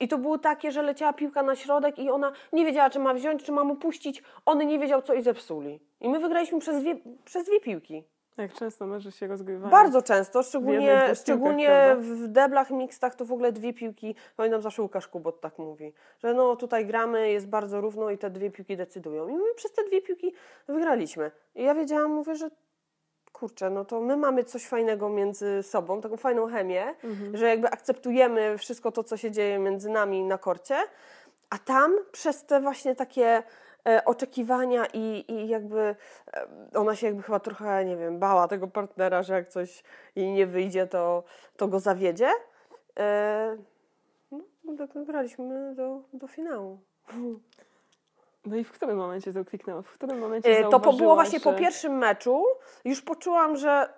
[0.01, 3.14] I to było takie, że leciała piłka na środek i ona nie wiedziała, czy ma
[3.14, 4.23] wziąć, czy ma mu puścić.
[4.47, 5.81] On nie wiedział, co i zepsuli.
[6.01, 8.05] I my wygraliśmy przez dwie, przez dwie piłki.
[8.37, 9.70] Jak często mecze się rozgrywają.
[9.70, 14.83] Bardzo często, szczególnie, dwóch szczególnie w deblach, mixtach to w ogóle dwie piłki, pamiętam zawsze
[14.83, 18.77] Łukasz Kubot tak mówi, że no tutaj gramy, jest bardzo równo i te dwie piłki
[18.77, 19.29] decydują.
[19.29, 20.35] I my przez te dwie piłki
[20.68, 21.31] wygraliśmy.
[21.55, 22.51] I ja wiedziałam, mówię, że
[23.33, 26.94] kurczę, no to my mamy coś fajnego między sobą, taką fajną chemię,
[27.35, 30.77] że jakby akceptujemy wszystko to, co się dzieje między nami na korcie,
[31.51, 33.42] a tam przez te właśnie takie
[34.05, 35.81] oczekiwania i, i jakby
[36.35, 39.83] e, ona się jakby chyba trochę, nie wiem, bała tego partnera, że jak coś
[40.16, 41.25] jej nie wyjdzie, to,
[41.57, 42.31] to go zawiedzie.
[42.99, 43.57] E,
[44.31, 46.79] no, tak graliśmy do, do finału.
[48.46, 49.83] No i w którym momencie to kliknęło?
[49.83, 52.44] W którym momencie E, To po, było właśnie po że- pierwszym meczu.
[52.85, 53.88] Już poczułam, że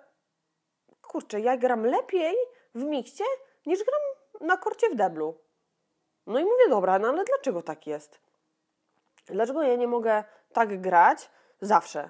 [1.01, 2.35] kurczę, ja gram lepiej
[2.75, 3.23] w mikście
[3.65, 4.01] niż gram
[4.47, 5.37] na korcie w deblu.
[6.27, 8.19] No i mówię, dobra, no ale dlaczego tak jest?
[9.29, 11.29] Dlaczego ja nie mogę tak grać
[11.61, 12.09] zawsze?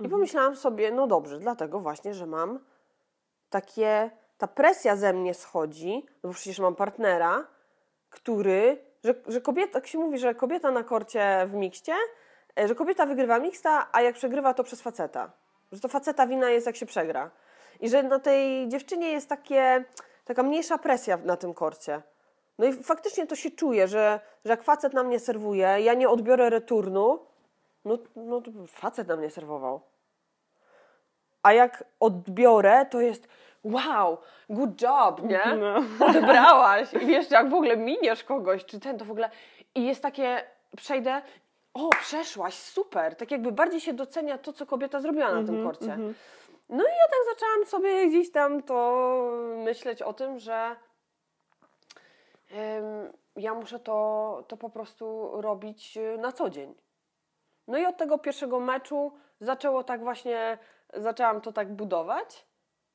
[0.00, 2.58] I pomyślałam sobie, no dobrze, dlatego właśnie, że mam
[3.50, 7.46] takie, ta presja ze mnie schodzi, no bo przecież mam partnera,
[8.10, 11.94] który, że, że kobieta, tak się mówi, że kobieta na korcie w mikście,
[12.58, 15.30] e, że kobieta wygrywa miksta, a jak przegrywa, to przez faceta.
[15.72, 17.30] Że to faceta wina jest, jak się przegra.
[17.80, 19.84] I że na tej dziewczynie jest takie,
[20.24, 22.02] taka mniejsza presja na tym korcie.
[22.58, 26.08] No i faktycznie to się czuje, że, że jak facet na mnie serwuje, ja nie
[26.08, 27.18] odbiorę returnu,
[27.84, 29.80] no, no to facet na mnie serwował.
[31.42, 33.28] A jak odbiorę, to jest
[33.64, 34.18] wow,
[34.50, 35.56] good job, nie?
[35.56, 35.82] No.
[36.08, 36.94] Odebrałaś.
[36.94, 39.30] I wiesz, jak w ogóle miniesz kogoś, czy ten, to w ogóle...
[39.74, 40.44] I jest takie,
[40.76, 41.22] przejdę,
[41.74, 43.14] o, przeszłaś, super.
[43.16, 45.98] Tak jakby bardziej się docenia to, co kobieta zrobiła na tym korcie.
[46.68, 49.30] No i ja tak zaczęłam sobie gdzieś tam to
[49.64, 50.76] myśleć o tym, że
[53.36, 56.74] ja muszę to, to po prostu robić y, na co dzień.
[57.66, 60.58] No i od tego pierwszego meczu zaczęło tak właśnie,
[60.94, 62.46] zaczęłam to tak budować.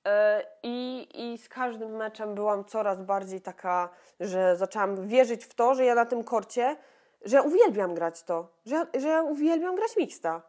[0.07, 3.89] E, I, I z każdym meczem byłam coraz bardziej taka,
[4.19, 6.77] że zaczęłam wierzyć w to, że ja na tym korcie,
[7.21, 10.41] że ja uwielbiam grać to, że że ja uwielbiam grać mixta.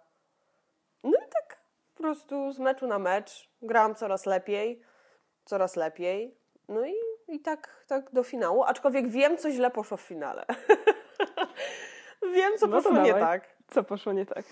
[1.05, 1.59] No i tak
[1.95, 4.83] po prostu z meczu na mecz grałam coraz lepiej,
[5.45, 6.38] coraz lepiej.
[6.69, 6.95] No i,
[7.29, 10.45] i tak, tak do finału, aczkolwiek wiem, co źle poszło w finale.
[12.35, 13.23] wiem, co No poszło nie dawaj.
[13.23, 13.55] tak.
[13.71, 14.45] Co poszło nie tak?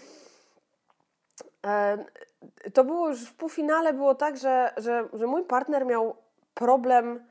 [2.75, 6.17] To było już w półfinale było tak, że, że, że mój partner miał
[6.55, 7.27] problem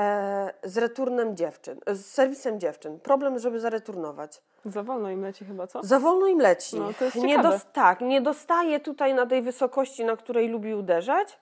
[0.00, 3.00] e, z returnem dziewczyn, z serwisem dziewczyn.
[3.00, 4.42] Problem, żeby zareturnować.
[4.64, 5.82] Za wolno im leci chyba, co?
[5.82, 6.76] Za wolno im leci.
[6.80, 7.60] No, to jest nie ciekawe.
[7.72, 11.38] tak, nie dostaje tutaj na tej wysokości, na której lubi uderzać.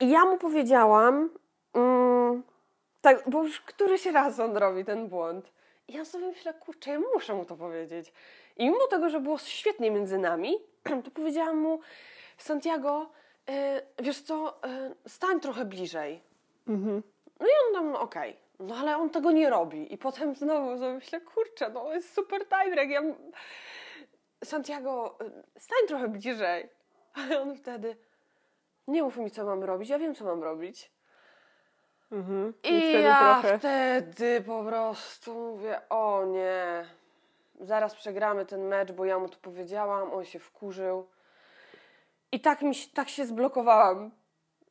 [0.00, 1.30] I ja mu powiedziałam,
[1.74, 2.42] mm,
[3.02, 5.52] tak, bo już któryś raz on robi ten błąd.
[5.88, 8.12] I ja sobie myślę, kurczę, ja muszę mu to powiedzieć.
[8.56, 10.56] I mimo tego, że było świetnie między nami,
[11.04, 11.80] to powiedziałam mu,
[12.38, 13.10] Santiago,
[13.48, 16.22] e, wiesz co, e, stań trochę bliżej.
[16.68, 17.02] Mhm.
[17.40, 19.94] No i on tam, okej, no ale on tego nie robi.
[19.94, 22.90] I potem znowu sobie myślę, kurczę, no jest super tiebreak.
[22.90, 23.02] Ja...
[24.44, 25.18] Santiago,
[25.56, 26.68] y, stań trochę bliżej.
[27.14, 27.96] Ale on wtedy,
[28.88, 30.92] nie mów mi, co mam robić, ja wiem, co mam robić.
[32.12, 32.48] Mhm.
[32.64, 33.58] I, wtedy ja trochę.
[33.58, 36.84] wtedy po prostu mówię, o nie,
[37.60, 41.06] zaraz przegramy ten mecz, bo ja mu to powiedziałam, on się wkurzył.
[42.32, 44.10] I tak, mi, się- tak się zblokowałam,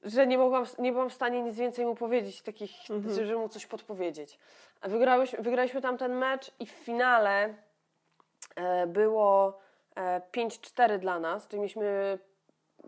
[0.03, 3.15] że nie, mogłam, nie byłam w stanie nic więcej mu powiedzieć, takich, Mhm.
[3.15, 4.39] że, że mu coś podpowiedzieć.
[4.83, 7.55] Wygrałyśmy, wygraliśmy tam ten mecz i w finale
[8.55, 9.59] e, było
[9.95, 12.19] e, 5-4 dla nas, czyli myśmy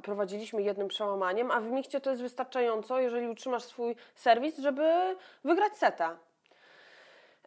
[0.04, 5.74] prowadziliśmy jednym przełamaniem, a w michcie to jest wystarczająco, jeżeli utrzymasz swój serwis, żeby wygrać
[5.78, 6.18] seta.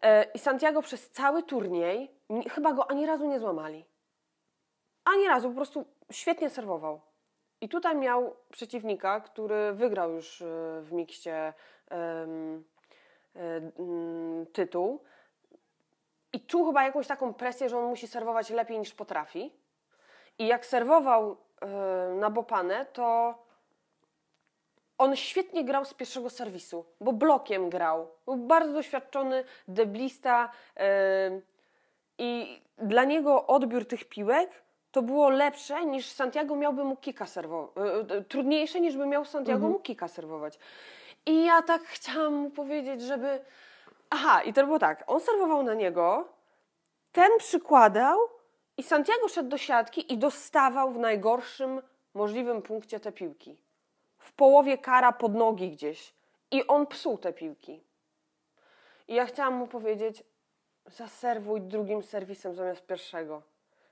[0.02, 3.84] E, I Santiago przez cały turniej, ni- chyba go ani razu nie złamali.
[5.04, 7.00] Ani razu, po prostu świetnie serwował.
[7.60, 10.46] I tutaj miał przeciwnika, który wygrał już e,
[10.82, 11.52] w mikście
[11.90, 12.26] e,
[13.34, 15.02] mm, tytuł.
[16.32, 19.52] I czuł chyba jakąś taką presję, że on musi serwować lepiej niż potrafi.
[20.38, 21.36] I jak serwował
[22.14, 23.34] na Bopanę, to
[24.98, 28.08] on świetnie grał z pierwszego serwisu, bo blokiem grał.
[28.24, 31.40] Był bardzo doświadczony, deblista e,
[32.18, 34.50] i dla niego odbiór tych piłek
[34.92, 37.72] to było lepsze niż Santiago miałby mu kika serwować.
[38.28, 39.72] Trudniejsze niż by miał Santiago Mhm.
[39.72, 40.58] mu kika serwować.
[41.26, 43.40] I ja tak chciałam mu powiedzieć, żeby...
[44.10, 46.28] Aha, i to było tak, on serwował na niego,
[47.12, 48.18] ten przykładał
[48.80, 51.82] i Santiago szedł do siatki i dostawał w najgorszym
[52.14, 53.56] możliwym punkcie te piłki.
[54.18, 56.14] W połowie kara pod nogi gdzieś.
[56.50, 57.80] I on psuł te piłki.
[59.08, 60.22] I ja chciałam mu powiedzieć,
[60.86, 63.42] zaserwuj drugim serwisem zamiast pierwszego.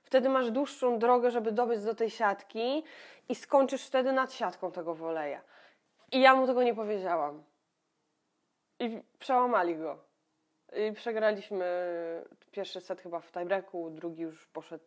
[0.03, 2.83] Wtedy masz dłuższą drogę, żeby dobiec do tej siatki
[3.29, 5.41] i skończysz wtedy nad siatką tego woleja.
[6.11, 7.43] I ja mu tego nie powiedziałam.
[8.79, 9.97] I przełamali go.
[10.89, 11.65] I przegraliśmy
[12.51, 14.83] pierwszy set chyba w tiebreaku, drugi już poszedł.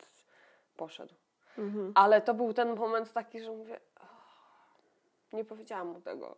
[0.77, 1.15] poszedł.
[1.59, 1.93] Mhm.
[1.95, 6.37] Ale to był ten moment taki, że mówię, "Och, nie powiedziałam mu tego.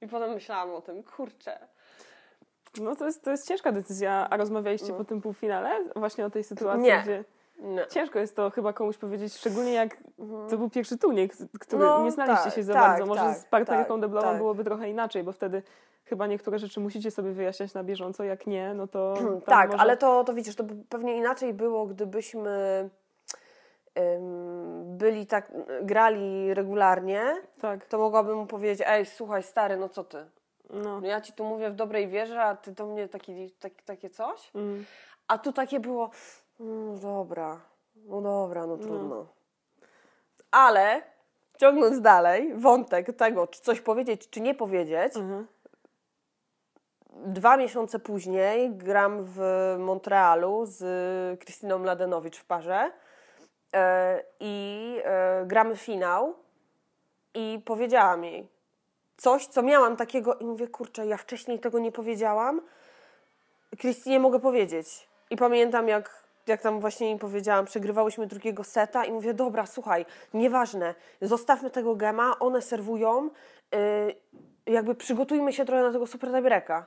[0.00, 1.68] I potem myślałam o tym, kurczę.
[2.80, 4.26] No to jest, to jest ciężka decyzja.
[4.30, 4.98] A rozmawialiście No.
[4.98, 7.00] po tym półfinale właśnie o tej sytuacji, Nie.
[7.02, 7.24] gdzie
[7.58, 7.86] Nie.
[7.86, 9.96] ciężko jest to chyba komuś powiedzieć, szczególnie jak
[10.50, 13.06] to był pierwszy turniej, który No, nie znaliście tak, się za tak, bardzo.
[13.06, 14.36] Może tak, z partnerką tak, deblową tak.
[14.36, 15.62] byłoby trochę inaczej, bo wtedy
[16.04, 19.14] chyba niektóre rzeczy musicie sobie wyjaśniać na bieżąco, jak nie, no to
[19.46, 19.80] Tak, może...
[19.80, 22.90] ale to, to widzisz, to pewnie inaczej było, gdybyśmy
[24.84, 30.24] byli tak, grali regularnie, Tak, to mogłabym mu powiedzieć, ej, słuchaj, stary, no co ty?
[30.70, 31.00] no.
[31.00, 34.10] No ja ci tu mówię w dobrej wierze, a ty do mnie taki, tak, takie
[34.10, 34.50] coś?
[34.54, 34.84] Mm.
[35.28, 36.10] A tu takie było,
[36.60, 37.60] no dobra,
[37.96, 39.26] no dobra, no trudno.
[40.50, 41.02] Ale
[41.58, 45.46] ciągnąc dalej, wątek tego, czy coś powiedzieć, czy nie powiedzieć, Mhm.
[47.16, 49.40] Dwa miesiące później gram w
[49.78, 50.80] Montrealu z
[51.40, 52.90] Krystyną Mladenowicz w parze
[53.74, 56.34] e, i e, gramy finał
[57.34, 58.48] i powiedziałam jej
[59.16, 62.60] coś, co miałam takiego i mówię, kurczę, ja wcześniej tego nie powiedziałam,
[63.78, 65.08] Krystynie mogę powiedzieć.
[65.30, 70.06] I pamiętam, jak, jak tam właśnie jej powiedziałam, przegrywałyśmy drugiego seta i mówię, dobra, słuchaj,
[70.34, 73.30] nieważne, zostawmy tego gema, one serwują,
[73.72, 74.14] yy,
[74.66, 76.86] jakby przygotujmy się trochę na tego super tiebreaka.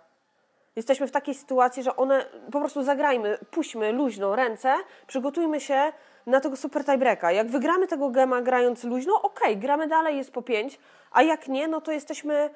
[0.78, 4.74] Jesteśmy w takiej sytuacji, że one, po prostu zagrajmy, puśćmy luźno ręce,
[5.08, 5.92] przygotujmy się
[6.26, 7.32] na tego super tiebreaka.
[7.32, 10.80] Jak wygramy tego gema grając luźno, okej, gramy dalej, jest po pięć,
[11.12, 12.50] a jak nie, no to jesteśmy,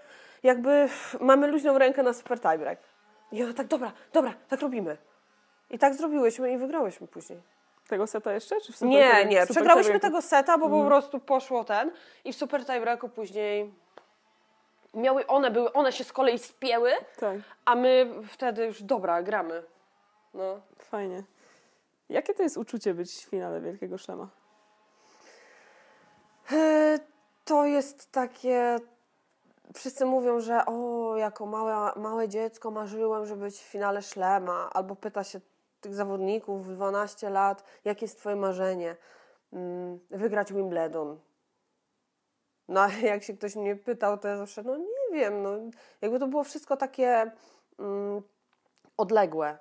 [0.43, 2.79] jakby mamy luźną rękę na super tiebreak.
[3.31, 4.97] I ona tak, dobra, dobra, tak robimy.
[5.69, 7.39] I tak zrobiłyśmy i wygrałyśmy później.
[7.87, 8.61] Tego seta jeszcze?
[8.61, 10.87] Czy w super Nie, nie, przegrałyśmy tego seta, bo po Mhm.
[10.87, 11.91] prostu poszło ten
[12.25, 13.73] i w super tiebreaku później
[14.93, 19.63] miały, one były, one się z kolei spięły, Tak, a my wtedy już, dobra, gramy.
[20.33, 20.61] No.
[20.77, 21.23] fajnie.
[22.09, 24.27] Jakie to jest uczucie być w finale Wielkiego Szlema?
[26.51, 26.99] E,
[27.45, 28.77] To jest takie.
[29.73, 34.69] Wszyscy mówią, że o, jako małe, małe dziecko marzyłem, żeby być w finale szlema.
[34.73, 35.39] Albo pyta się
[35.81, 38.95] tych zawodników w 12 lat, jakie jest Twoje marzenie?
[39.53, 41.19] Mm, Wygrać Wimbledon.
[42.71, 45.49] No, a jak się ktoś mnie pytał, to ja zawsze, no nie wiem, no,
[46.01, 47.31] jakby to było wszystko takie
[47.79, 48.21] mm,
[48.97, 49.57] odległe.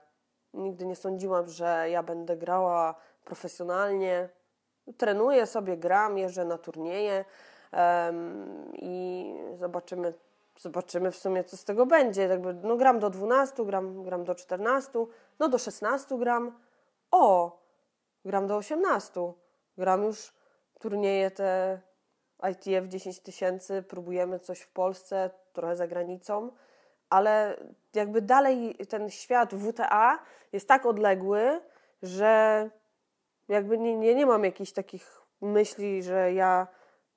[0.55, 2.95] Nigdy nie sądziłam, że ja będę grała
[3.25, 4.29] profesjonalnie.
[4.97, 7.25] Trenuję sobie, gram, jeżdżę na turnieje
[7.73, 10.15] em, i zobaczymy,
[10.59, 12.23] zobaczymy w sumie, co z tego będzie.
[12.23, 15.07] Jakby, no, gram do 12, gram, gram do 14,
[15.39, 16.59] no do 16 gram.
[17.11, 17.59] O,
[18.25, 19.33] gram do 18.
[19.79, 20.33] Gram już
[20.79, 21.81] turnieje te
[22.51, 26.53] ITF 10 tysięcy, próbujemy coś w Polsce, trochę za granicą,
[27.11, 27.57] ale
[27.95, 30.19] jakby dalej ten świat WTA
[30.53, 31.61] jest tak odległy,
[32.03, 32.71] że
[33.49, 36.67] jakby nie, nie, nie mam jakichś takich myśli, że ja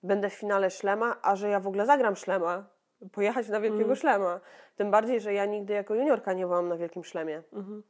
[0.04, 2.66] będę w finale szlema, a że ja w ogóle zagram szlema,
[3.12, 3.96] pojechać na wielkiego Mm.
[3.96, 4.40] szlema.
[4.76, 7.42] Tym bardziej, że ja nigdy jako juniorka nie byłam na wielkim szlemie.
[7.54, 7.84] Mhm.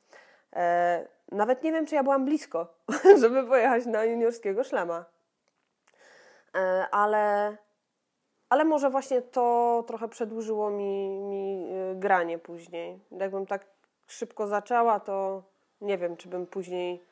[0.55, 2.67] E, nawet nie wiem, czy ja byłam blisko,
[3.21, 5.05] żeby pojechać na juniorskiego szlema.
[6.55, 7.57] E, ale,
[8.49, 12.99] ale może właśnie to trochę przedłużyło mi, mi e, granie później.
[13.11, 13.65] Jakbym tak
[14.07, 15.43] szybko zaczęła, to
[15.81, 17.03] nie wiem, czy bym później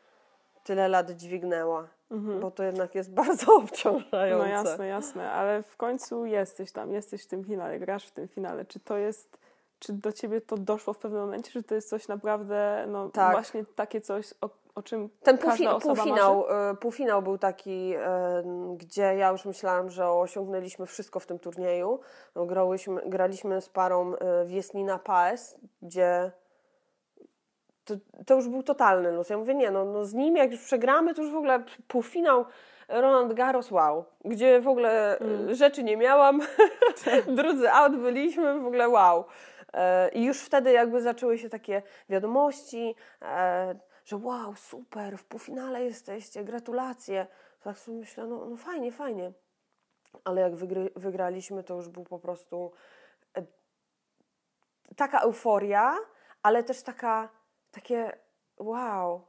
[0.64, 2.40] tyle lat dźwignęła, Mhm.
[2.40, 4.46] bo to jednak jest bardzo obciążające.
[4.48, 8.28] No jasne, jasne, ale w końcu jesteś tam, jesteś w tym finale, grasz w tym
[8.28, 8.66] finale.
[8.66, 9.38] Czy to jest,
[9.80, 13.32] czy do ciebie to doszło w pewnym momencie, że to jest coś naprawdę, no Tak.
[13.32, 17.94] właśnie takie coś, o, o czym Ten każda półfi- osoba półfinał, e, półfinał był taki,
[18.76, 22.00] gdzie ja już myślałam, że osiągnęliśmy wszystko w tym turnieju.
[22.36, 26.32] No, grałyśmy, graliśmy z parą e, Wiesnina Paes, gdzie
[27.86, 27.94] to,
[28.26, 29.30] to już był totalny luz.
[29.30, 32.46] Ja mówię, nie, no, no z nim jak już przegramy, to już w ogóle półfinał
[32.90, 34.06] Roland Garros, wow.
[34.26, 35.56] Gdzie w ogóle e, Mm.
[35.56, 36.42] rzeczy nie miałam,
[37.38, 39.26] drudzy out byliśmy, w ogóle wow.
[40.14, 46.44] I już wtedy jakby zaczęły się takie wiadomości, e, że wow, super, w półfinale jesteście,
[46.44, 47.28] gratulacje.
[47.62, 49.34] Tak sobie myślę, no, no fajnie, fajnie.
[50.24, 52.72] Ale jak wygry, wygraliśmy, to już był po prostu
[53.38, 53.46] e,
[54.96, 55.98] taka euforia,
[56.44, 57.30] ale też taka,
[57.72, 58.18] takie
[58.58, 59.28] wow,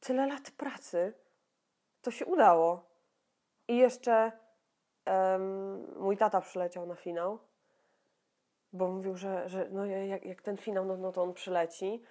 [0.00, 1.12] tyle lat pracy,
[2.02, 2.84] to się udało.
[3.68, 4.32] I jeszcze
[5.04, 7.38] em, mój tata przyleciał na finał,
[8.72, 12.02] bo mówił, że, że no jak, jak ten finał, no, no to on przyleci.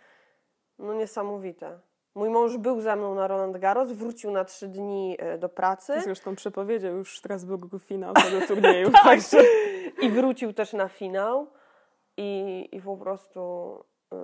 [0.80, 1.80] No niesamowite.
[2.15, 6.01] Mój mąż był ze mną na Roland Garros, wrócił na trzy dni e, do pracy
[6.01, 8.91] Zresztą przepowiedział już Strasburgu finał tego turnieju.
[9.04, 9.19] Tak.
[10.01, 11.47] i wrócił też na finał
[12.17, 14.17] i, i po prostu y,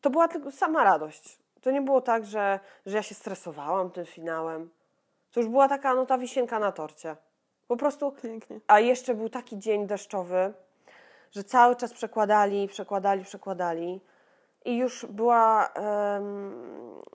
[0.00, 1.38] to była tylko sama radość.
[1.60, 4.70] To nie było tak, że, że ja się stresowałam tym finałem.
[5.32, 7.16] To już była taka no ta wisienka na torcie.
[7.68, 8.60] Po prostu pięknie.
[8.66, 10.52] a jeszcze był taki dzień deszczowy,
[11.30, 14.00] że cały czas przekładali, przekładali, przekładali.
[14.64, 15.68] I już była.
[15.68, 16.68] em,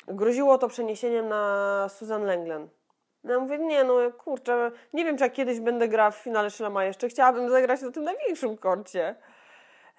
[0.08, 2.70] groziło to przeniesieniem na Susan Lenglen.
[3.24, 6.50] No ja mówię, nie no kurczę, nie wiem czy ja kiedyś będę grała w finale
[6.50, 7.10] Szlema jeszcze.
[7.10, 9.16] Chciałabym zagrać na tym największym korcie.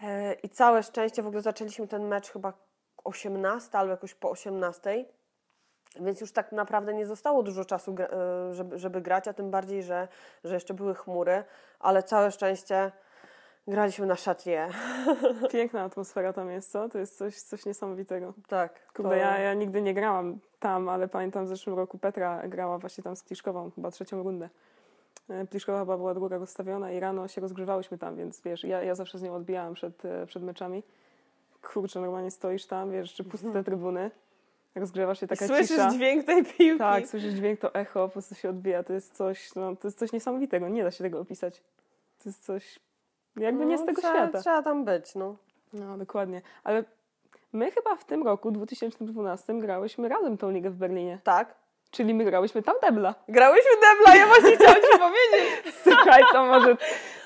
[0.02, 2.52] E, I całe szczęście w ogóle zaczęliśmy ten mecz chyba
[3.04, 5.04] 18 albo jakoś po 18.
[6.00, 9.83] Więc już tak naprawdę nie zostało dużo czasu, e, żeby, żeby grać, a tym bardziej,
[9.83, 10.09] że,
[10.44, 11.44] że jeszcze były chmury,
[11.80, 12.92] ale całe szczęście
[13.68, 14.68] graliśmy na szatie.
[15.53, 16.88] Piękna atmosfera tam jest, co?
[16.88, 18.35] To jest coś, coś niesamowitego.
[18.48, 18.92] Tak.
[18.92, 22.79] Kurde, to- ja, ja nigdy nie grałam tam, ale pamiętam w zeszłym roku Petra grała
[22.79, 24.48] właśnie tam z Pliszkową, chyba trzecią rundę.
[25.29, 28.94] E, Pliszkowa chyba była druga rozstawiona i rano się rozgrzewałyśmy tam, więc wiesz, ja, ja
[28.94, 30.83] zawsze z nią odbijałam przed, e, przed meczami.
[31.72, 34.11] Kurczę, normalnie stoisz tam, wiesz, czy puste trybuny,
[34.74, 35.90] rozgrzewasz się taka Słyszysz cisza.
[35.90, 36.79] dźwięk tej piłki.
[36.79, 38.83] Tak, słyszysz dźwięk, to echo po prostu się odbija.
[38.83, 41.62] To jest coś, no, to jest coś niesamowitego, nie da się tego opisać.
[42.22, 42.79] To jest coś
[43.37, 44.40] jakby nie z No, tego trzeba, świata.
[44.40, 45.37] Trzeba tam być, no.
[45.73, 46.42] No, dokładnie.
[46.64, 46.85] Ale
[47.53, 51.18] my chyba w tym roku, 2012, grałyśmy razem tą ligę w Berlinie.
[51.25, 51.55] Tak.
[51.90, 53.14] Czyli my grałyśmy tam debla.
[53.29, 55.75] Grałyśmy debla, ja właśnie chciałam ci powiedzieć.
[55.83, 56.77] Słuchaj, to może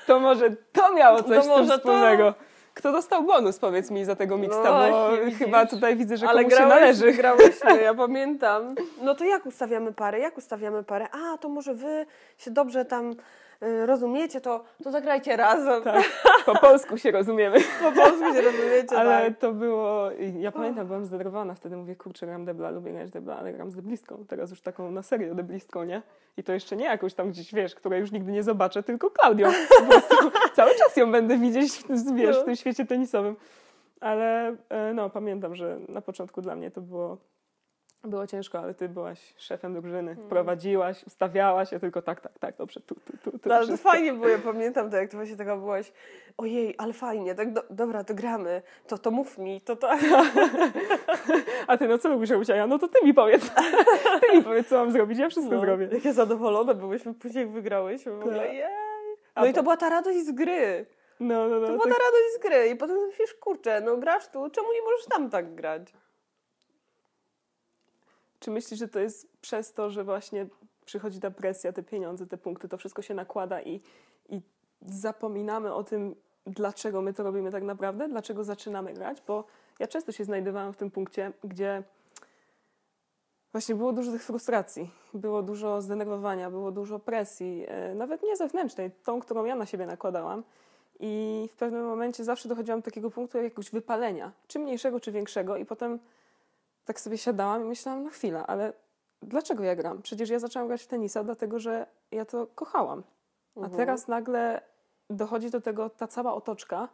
[0.07, 1.77] to, może to miało coś To może tym to.
[1.77, 2.33] wspólnego.
[2.73, 5.39] Kto dostał bonus, powiedz mi, za tego mixta, No bo widzisz.
[5.39, 7.11] chyba tutaj widzę, że Ale komuś się grałyśmy, należy.
[7.11, 8.75] grałyśmy, ja pamiętam.
[9.01, 10.19] No to jak ustawiamy parę?
[10.19, 11.07] Jak ustawiamy parę?
[11.11, 12.05] A, to może wy
[12.37, 13.15] się dobrze tam
[13.61, 15.83] rozumiecie, to, to zagrajcie razem.
[15.83, 16.03] Tak,
[16.45, 17.57] po polsku się rozumiemy.
[17.83, 19.39] Po polsku się rozumiecie, Ale tak.
[19.39, 20.09] to było.
[20.39, 21.77] Ja pamiętam, byłam zdenerwowana wtedy.
[21.77, 24.25] Mówię, kurczę, gram debla, lubię grać debla, ale gram z deblistką.
[24.27, 26.01] Teraz już taką na serio deblistką, nie?
[26.37, 29.47] I to jeszcze nie jakąś tam gdzieś, wiesz, której już nigdy nie zobaczę, tylko Klaudią.
[29.79, 30.15] Po prostu
[30.55, 33.35] cały czas ją będę widzieć, w, tym- wiesz, w tym świecie tenisowym.
[33.99, 37.17] Ale e, no, pamiętam, że na początku dla mnie to było.
[38.03, 40.15] Było ciężko, ale ty byłaś szefem drużyny.
[40.29, 43.49] Prowadziłaś, ustawiałaś, ja tylko tak, tak, tak, dobrze, tu, tu, tu, tu.
[43.49, 45.91] No, ale fajnie było, ja pamiętam to, jak ty właśnie taka byłaś,
[46.37, 49.89] ojej, ale fajnie, tak do, dobra, to gramy, to, to mów mi, to to...
[51.67, 52.49] A ty, no co lubisz robić?
[52.49, 53.51] A ja, no to ty mi powiedz.
[54.21, 55.89] Ty mi powiedz, co mam zrobić, ja wszystko No, zrobię.
[55.91, 58.53] Jakie zadowolone byłyśmy później, jak wygrałyśmy w ogóle, Tak.
[58.53, 58.63] jej.
[59.35, 60.85] No i to była ta radość z gry.
[61.19, 61.67] No, no, no.
[61.67, 62.67] To była tak- ta radość z gry.
[62.69, 65.93] I potem myślisz, kurczę, no grasz tu, czemu nie możesz tam tak grać?
[68.39, 70.47] Czy myślisz, że to jest przez to, że właśnie
[70.85, 73.81] przychodzi ta presja, te pieniądze, te punkty, to wszystko się nakłada i,
[74.29, 74.41] i
[74.81, 79.21] zapominamy o tym, dlaczego my to robimy tak naprawdę, dlaczego zaczynamy grać?
[79.27, 79.43] Bo
[79.79, 81.83] ja często się znajdowałam w tym punkcie, gdzie
[83.51, 88.91] właśnie było dużo tych frustracji, było dużo zdenerwowania, było dużo presji, e, nawet nie zewnętrznej,
[89.03, 90.43] tą, którą ja na siebie nakładałam.
[90.99, 95.57] I w pewnym momencie zawsze dochodziłam do takiego punktu jakiegoś wypalenia, czy mniejszego, czy większego,
[95.57, 95.99] i potem
[96.89, 98.73] tak sobie siadałam i myślałam, no chwila, ale
[99.21, 100.01] dlaczego ja gram?
[100.01, 103.03] Przecież ja zaczęłam grać w tenisa, dlatego że ja to kochałam.
[103.55, 103.77] A Mhm.
[103.77, 104.61] teraz nagle
[105.09, 106.89] dochodzi do tego ta cała otoczka,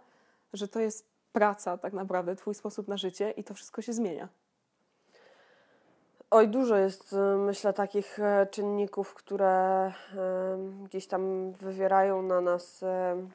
[0.53, 4.27] że to jest praca tak naprawdę, twój sposób na życie i to wszystko się zmienia.
[6.31, 9.91] Oj, dużo jest, y, myślę, takich e, czynników, które
[10.83, 13.29] gdzieś tam wywierają na nas em,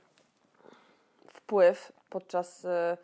[1.29, 2.96] wpływ podczas e,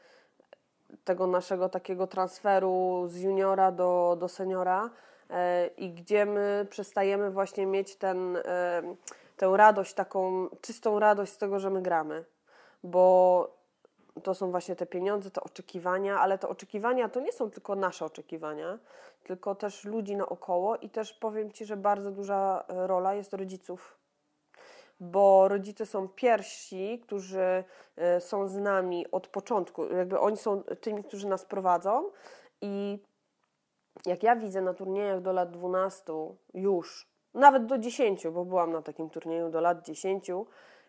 [1.05, 4.91] tego naszego takiego transferu z juniora do, do seniora
[5.31, 8.97] e, i gdzie my przestajemy właśnie mieć ten, em,
[9.37, 12.25] tę radość, taką czystą radość z tego, że my gramy.
[12.85, 13.57] Bo
[14.23, 18.05] to są właśnie te pieniądze, te oczekiwania, ale te oczekiwania to nie są tylko nasze
[18.05, 18.79] oczekiwania,
[19.25, 24.06] tylko też ludzi naokoło i też powiem Ci, że bardzo duża e, rola jest rodziców.
[25.01, 27.65] Bo rodzice są pierwsi, którzy
[27.97, 29.87] e, są z nami od początku.
[29.87, 32.11] Jakby oni są tymi, którzy nas prowadzą
[32.61, 32.99] i
[34.07, 36.13] jak ja widzę na turniejach do lat 12
[36.55, 40.31] już, nawet do 10, bo byłam na takim turnieju do lat 10,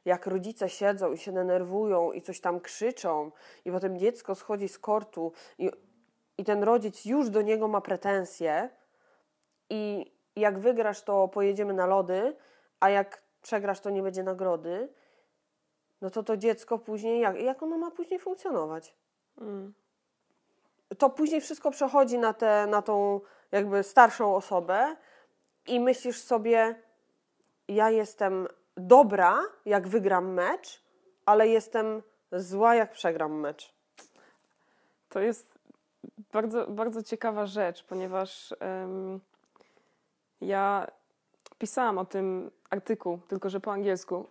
[0.06, 3.32] jak rodzice siedzą i się denerwują i coś tam krzyczą
[3.66, 5.72] i potem dziecko schodzi z kortu i,
[6.38, 8.70] i ten rodzic już do niego ma pretensje
[9.70, 12.36] i jak wygrasz, to pojedziemy na lody,
[12.80, 14.90] a jak przegrasz, to nie będzie nagrody,
[16.02, 18.96] no to to dziecko później, jak, jak ono ma później funkcjonować?
[19.42, 19.74] Mm.
[20.98, 24.96] to później wszystko przechodzi na, tę na tą jakby starszą osobę
[25.68, 26.76] i myślisz sobie,
[27.68, 30.84] ja jestem dobra, jak wygram mecz,
[31.26, 33.74] ale jestem zła, jak przegram mecz.
[35.10, 35.60] To jest
[36.34, 39.20] bardzo, bardzo ciekawa rzecz, ponieważ em,
[40.42, 40.88] ja
[41.60, 44.28] pisałam o tym artykuł, tylko że po angielsku.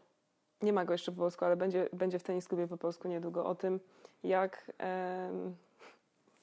[0.62, 3.44] Nie ma go jeszcze po polsku, ale będzie, będzie w tenis klubie po polsku niedługo.
[3.44, 3.80] O tym,
[4.24, 4.72] jak.
[4.78, 5.56] em,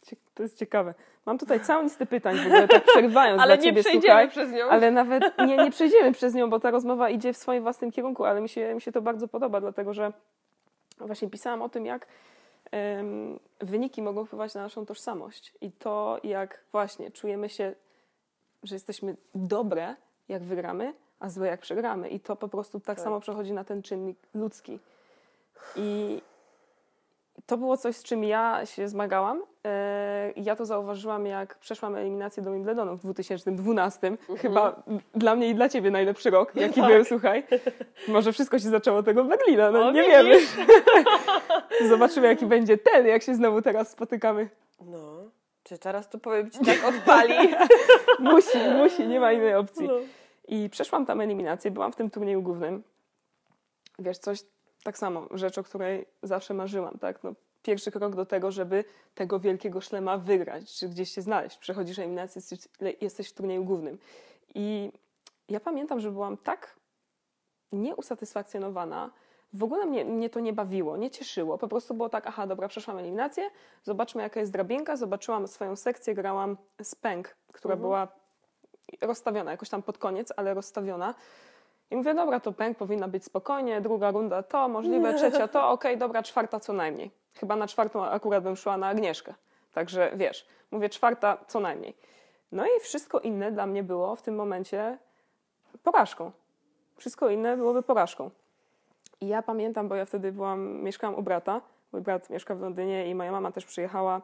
[0.36, 0.94] to jest ciekawe.
[1.26, 4.30] Mam tutaj całą listę pytań, w ogóle tak przerywając Ale nie ciebie, przejdziemy słuchaj.
[4.30, 4.66] przez nią.
[4.70, 8.26] Ale nawet nie, nie przejdziemy przez nią, bo ta rozmowa idzie w swoim własnym kierunku,
[8.26, 10.14] ale mi się, mi się to bardzo podoba, dlatego że
[10.98, 12.08] właśnie pisałam o tym, jak
[12.72, 17.76] em, wyniki mogą wpływać na naszą tożsamość i to, jak właśnie czujemy się,
[18.64, 19.96] że jesteśmy dobre,
[20.30, 22.10] jak wygramy, a złe, jak przegramy.
[22.10, 23.04] I to po prostu tak, Tak.
[23.04, 24.80] samo przechodzi na ten czynnik ludzki.
[25.76, 26.22] I
[27.46, 29.42] to było coś, z czym ja się zmagałam.
[29.66, 34.18] E, Ja to zauważyłam, jak przeszłam eliminację do Wimbledonu w 2012.
[34.38, 34.84] Chyba
[35.16, 36.90] dla mnie i dla ciebie najlepszy rok, jaki Tak.
[36.92, 37.44] był, słuchaj.
[38.08, 40.36] Może wszystko się zaczęło od tego Berlina, no O, nie wiemy.
[41.90, 44.50] Zobaczymy, jaki będzie ten, jak się znowu teraz spotykamy.
[44.82, 45.23] No,
[45.64, 47.54] czy teraz to powiem Ci tak odpali?
[48.20, 49.88] Musi, musi, nie ma innej opcji.
[49.88, 49.94] No.
[50.48, 52.84] I przeszłam tam eliminację, byłam w tym turnieju głównym.
[54.00, 54.44] Wiesz, coś
[54.84, 57.24] tak samo, rzecz, o której zawsze marzyłam, tak?
[57.24, 58.84] No, pierwszy krok do tego, żeby
[59.16, 61.58] tego wielkiego szlema wygrać, czy gdzieś się znaleźć.
[61.58, 62.60] Przechodzisz eliminację, jesteś,
[63.02, 63.98] jesteś w turnieju głównym.
[64.56, 64.92] I
[65.50, 66.76] ja pamiętam, że byłam tak
[67.72, 69.12] nieusatysfakcjonowana,
[69.54, 71.58] w ogóle mnie, mnie to nie bawiło, nie cieszyło.
[71.58, 73.50] Po prostu było tak, aha, dobra, przeszłam eliminację,
[73.84, 77.82] zobaczmy jaka jest drabinka, zobaczyłam swoją sekcję, grałam z pęk, która Mhm.
[77.82, 78.08] była
[79.02, 81.14] rozstawiona jakoś tam pod koniec, ale rozstawiona.
[81.92, 85.98] I mówię, dobra, to pęk powinna być spokojnie, druga runda to, możliwe, trzecia to, okej,
[85.98, 87.12] dobra, czwarta co najmniej.
[87.36, 89.34] Chyba na czwartą akurat bym szła na Agnieszkę.
[89.74, 91.96] Także wiesz, mówię czwarta co najmniej.
[92.52, 94.98] No i wszystko inne dla mnie było w tym momencie
[95.84, 96.32] porażką.
[96.98, 98.30] Wszystko inne byłoby porażką.
[99.22, 101.62] I ja pamiętam, bo ja wtedy byłam, mieszkałam u brata.
[101.92, 104.22] Mój brat mieszka w Londynie i moja mama też przyjechała.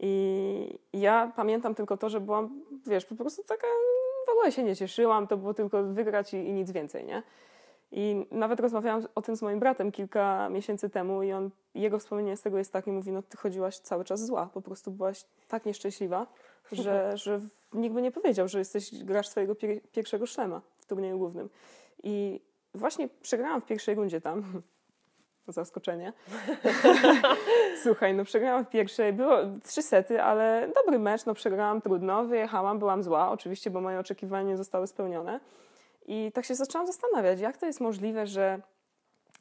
[0.00, 3.66] I ja pamiętam tylko to, że byłam, wiesz, po prostu taka,
[4.26, 7.22] w ogóle się nie cieszyłam, to było tylko wygrać i, i nic więcej, nie?
[7.92, 12.36] I nawet rozmawiałam o tym z moim bratem kilka miesięcy temu i on, jego wspomnienie
[12.36, 15.66] z tego jest takie, mówi, no ty chodziłaś cały czas zła, po prostu byłaś tak
[15.66, 16.26] nieszczęśliwa,
[16.72, 17.40] że, że
[17.72, 21.48] nikt by nie powiedział, że jesteś, grasz swojego pier- pierwszego szlema w turnieju głównym.
[22.02, 22.40] I
[22.76, 24.42] właśnie przegrałam w pierwszej rundzie tam.
[25.48, 26.12] Zaskoczenie.
[27.82, 32.78] Słuchaj, no przegrałam w pierwszej, było trzy sety, ale dobry mecz, no przegrałam trudno, wyjechałam,
[32.78, 35.40] byłam zła, oczywiście, bo moje oczekiwania nie zostały spełnione.
[36.06, 38.60] I tak się zaczęłam zastanawiać, jak to jest możliwe, że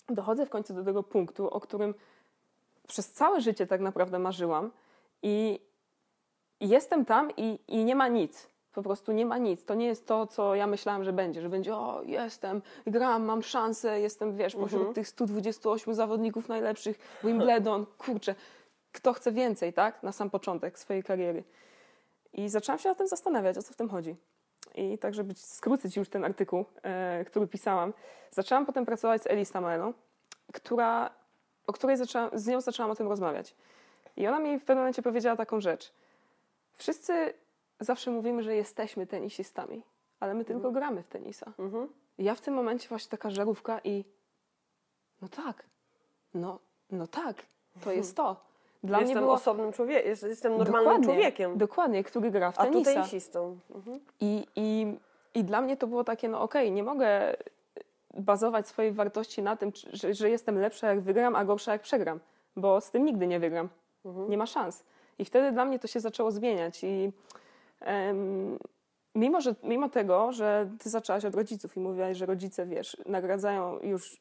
[0.10, 1.94] dochodzę w końcu do tego punktu, o którym
[2.88, 4.72] przez całe życie tak naprawdę marzyłam
[5.24, 5.60] i
[6.60, 8.50] jestem tam i, i nie ma nic.
[8.76, 9.66] Po prostu nie ma nic.
[9.66, 11.42] To nie jest to, co ja myślałam, że będzie.
[11.42, 14.94] Że będzie, o, jestem, gram, mam szansę, jestem, wiesz, pośród Mhm.
[14.94, 18.36] tych 128 zawodników najlepszych, Wimbledon, kurczę.
[18.92, 20.04] Kto chce więcej, tak?
[20.04, 21.44] Na sam początek swojej kariery.
[22.34, 24.16] I zaczęłam się nad tym zastanawiać, o co w tym chodzi.
[24.76, 27.94] I tak, żeby skrócić już ten artykuł, e, który pisałam,
[28.32, 29.94] zaczęłam potem pracować z Elis Tamerą,
[30.54, 31.10] która,
[31.68, 33.56] o której zaczęłam, z nią zaczęłam o tym rozmawiać.
[34.18, 35.94] I ona mi w pewnym momencie powiedziała taką rzecz.
[36.74, 37.34] Wszyscy
[37.80, 39.84] zawsze mówimy, że jesteśmy tenisistami,
[40.20, 41.54] ale my tylko gramy w tenisa.
[41.60, 41.88] Mhm.
[42.18, 44.06] Ja w tym momencie właśnie taka żarówka i
[45.22, 45.66] no tak,
[46.34, 46.60] no,
[46.92, 47.46] no tak,
[47.84, 48.46] to jest to.
[48.84, 51.58] Dla jestem mnie było osobnym człowiekiem, jestem normalnym dokładnie, człowiekiem.
[51.58, 52.94] Dokładnie, który gra w A tu tenisa.
[52.94, 53.60] tenisistą.
[53.76, 54.00] Mhm.
[54.20, 54.98] I, i,
[55.34, 57.36] I dla mnie to było takie, no okej, nie mogę
[58.14, 62.20] bazować swojej wartości na tym, że, że jestem lepsza jak wygram, a gorsza jak przegram,
[62.56, 63.70] bo z tym nigdy nie wygram.
[64.06, 64.30] Mhm.
[64.30, 64.84] Nie ma szans.
[65.20, 66.84] I wtedy dla mnie to się zaczęło zmieniać.
[66.84, 67.12] I
[69.16, 73.80] mimo, że, mimo tego, że ty zaczęłaś od rodziców i mówiłaś, że rodzice, wiesz, nagradzają
[73.80, 74.20] już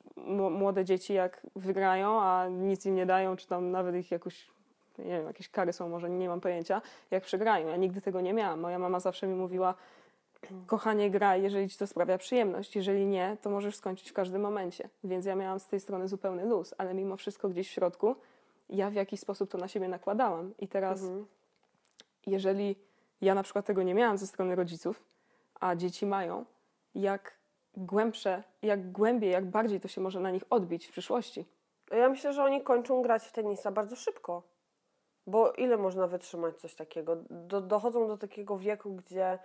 [0.51, 4.51] młode dzieci, jak wygrają, a nic im nie dają, czy tam nawet ich jakoś,
[4.99, 7.69] nie wiem, jakieś kary są, może nie mam pojęcia, jak przegrają.
[7.69, 8.61] Ja nigdy tego nie miałam.
[8.61, 9.75] Moja mama zawsze mi mówiła,
[10.67, 12.77] kochanie, graj, jeżeli ci to sprawia przyjemność.
[12.77, 14.89] Jeżeli nie, to możesz skończyć w każdym momencie.
[15.05, 18.17] Więc ja miałam z tej strony zupełny luz, ale mimo wszystko gdzieś w środku
[18.71, 20.55] ja w jakiś sposób to na siebie nakładałam.
[20.59, 21.27] I teraz, Mhm.
[22.27, 22.77] jeżeli
[23.21, 25.03] ja na przykład tego nie miałam ze strony rodziców,
[25.61, 26.45] a dzieci mają,
[26.95, 27.39] jak
[27.77, 31.47] głębsze, jak głębiej, jak bardziej to się może na nich odbić w przyszłości.
[31.91, 34.43] Ja myślę, że oni kończą grać w tenisa bardzo szybko.
[35.27, 37.17] Bo ile można wytrzymać coś takiego?
[37.31, 39.39] Do, dochodzą do takiego wieku, gdzie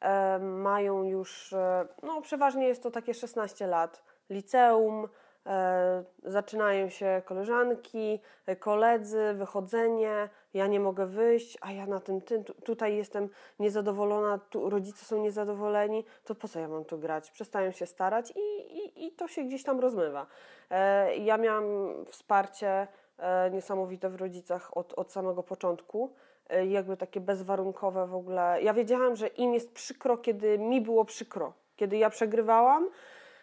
[0.00, 5.08] e, mają już, e, no przeważnie jest to takie 16 lat, liceum,
[5.46, 12.20] e, zaczynają się koleżanki, e, koledzy, wychodzenie, ja nie mogę wyjść, a ja na tym,
[12.20, 13.28] tym tu- tutaj jestem
[13.58, 17.30] niezadowolona, tu rodzice są niezadowoleni, to po co ja mam tu grać?
[17.30, 20.26] Przestają się starać i, i, i to się gdzieś tam rozmywa.
[20.70, 21.64] E, Ja miałam
[22.06, 22.86] wsparcie
[23.18, 26.12] e, niesamowite w rodzicach od, od samego początku.
[26.50, 28.58] E, Jakby takie bezwarunkowe w ogóle.
[28.62, 31.52] Ja wiedziałam, że im jest przykro, kiedy mi było przykro.
[31.76, 32.88] Kiedy ja przegrywałam,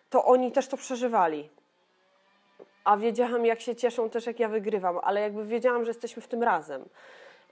[0.09, 1.49] to oni też to przeżywali.
[2.83, 6.27] A wiedziałam, jak się cieszą też, jak ja wygrywam, ale jakby wiedziałam, że jesteśmy w
[6.27, 6.85] tym razem.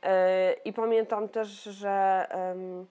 [0.03, 2.87] E, I pamiętam też, że mm,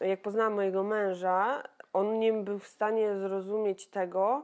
[0.00, 1.62] jak poznałam mojego męża,
[1.92, 4.42] on nie był w stanie zrozumieć tego,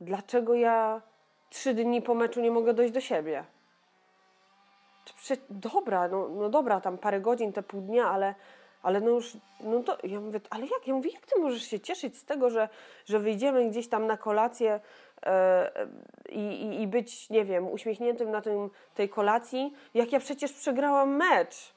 [0.00, 1.02] dlaczego ja
[1.50, 3.44] trzy dni po meczu nie mogę dojść do siebie.
[5.16, 8.34] Prze- dobra, no, no dobra, tam parę godzin, te pół dnia, ale,
[8.82, 10.86] ale no już, no to ja mówię, ale jak?
[10.86, 12.68] Ja mówię, jak ty możesz się cieszyć z tego, że,
[13.04, 14.80] że wyjdziemy gdzieś tam na kolację
[16.28, 21.16] i, i, i być, nie wiem, uśmiechniętym na tym, tej kolacji, jak ja przecież przegrałam
[21.16, 21.74] mecz.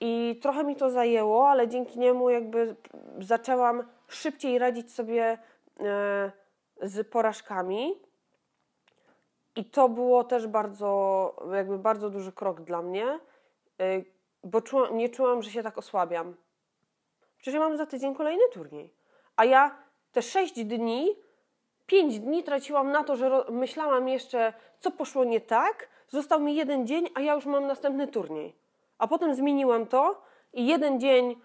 [0.00, 2.76] I trochę mi to zajęło, ale dzięki niemu jakby
[3.18, 5.38] zaczęłam szybciej radzić sobie
[5.80, 6.32] e,
[6.82, 8.00] z porażkami.
[9.56, 13.18] I to było też bardzo, jakby bardzo duży krok dla mnie, e,
[14.44, 16.36] bo czuła, nie czułam, że się tak osłabiam.
[17.36, 18.94] Przecież ja mam za tydzień kolejny turniej.
[19.36, 19.76] A ja
[20.12, 21.16] te sześć dni,
[21.92, 25.88] pięć dni traciłam na to, że myślałam jeszcze, co poszło nie tak.
[26.08, 28.56] Został mi jeden dzień, a ja już mam następny turniej.
[28.98, 30.22] A potem zmieniłam to
[30.52, 31.36] i jeden dzień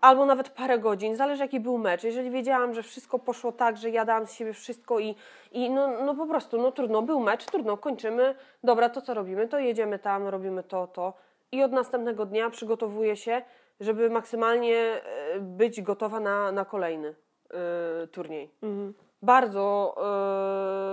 [0.00, 2.04] albo nawet parę godzin, zależy jaki był mecz.
[2.04, 5.14] Jeżeli wiedziałam, że wszystko poszło tak, że ja dałam z siebie wszystko i,
[5.52, 8.34] i no, no po prostu, no trudno, był mecz, trudno, kończymy,
[8.64, 11.12] dobra, to co robimy, to jedziemy tam, robimy to, to
[11.52, 13.42] i od następnego dnia przygotowuję się,
[13.80, 17.14] żeby maksymalnie e, być gotowa na, na kolejny
[17.50, 18.50] e, turniej.
[18.62, 19.05] Mhm.
[19.22, 19.96] Bardzo,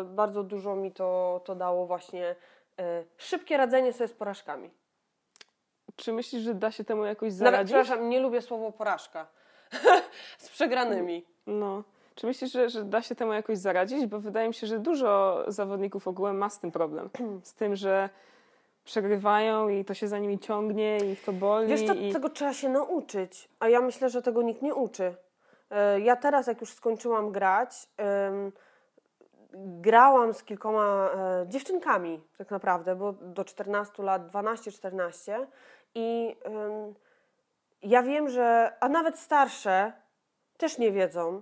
[0.01, 2.35] e, bardzo dużo mi to, to dało właśnie
[2.79, 4.69] e, szybkie radzenie sobie z porażkami.
[5.95, 7.75] Czy myślisz, że da się temu jakoś Nawet, zaradzić?
[7.75, 9.27] przepraszam, nie lubię słowo porażka.
[10.37, 11.25] z przegranymi.
[11.47, 11.83] No.
[12.15, 14.05] Czy myślisz, że, że da się temu jakoś zaradzić?
[14.05, 17.09] Bo wydaje mi się, że dużo zawodników ogółem ma z tym problem.
[17.43, 18.09] Z tym, że
[18.83, 21.67] przegrywają i to się za nimi ciągnie i to boli.
[21.67, 22.11] Wiesz co, i...
[22.13, 25.15] tego trzeba się nauczyć, a ja myślę, że tego nikt nie uczy.
[25.73, 27.87] E, Ja teraz, jak już skończyłam grać,
[29.81, 35.45] grałam z kilkoma e, dziewczynkami tak naprawdę, bo do 14 lat, 12-14
[35.95, 36.35] i
[37.81, 39.93] ja wiem, że, a nawet starsze
[40.57, 41.41] też nie wiedzą,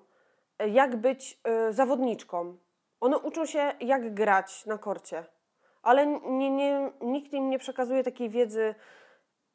[0.59, 2.57] e, jak być zawodniczką.
[2.99, 5.25] One uczą się, jak grać na korcie,
[5.83, 8.75] ale nie, nie, nikt im nie przekazuje takiej wiedzy,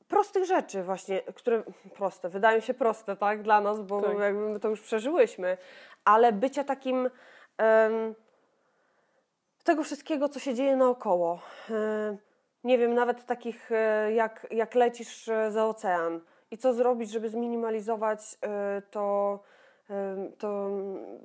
[0.09, 1.62] prostych rzeczy właśnie, które
[1.94, 4.18] proste, wydają się proste, tak, dla nas, bo Tak.
[4.18, 5.59] jakby my to już przeżyłyśmy,
[6.04, 7.11] ale bycia takim
[7.59, 8.14] em,
[9.64, 11.40] tego wszystkiego, co się dzieje naokoło.
[11.70, 12.16] E,
[12.64, 17.28] nie wiem, nawet takich e, jak, jak lecisz e, za ocean i co zrobić, żeby
[17.28, 18.20] zminimalizować
[18.90, 19.38] to,
[20.39, 20.68] to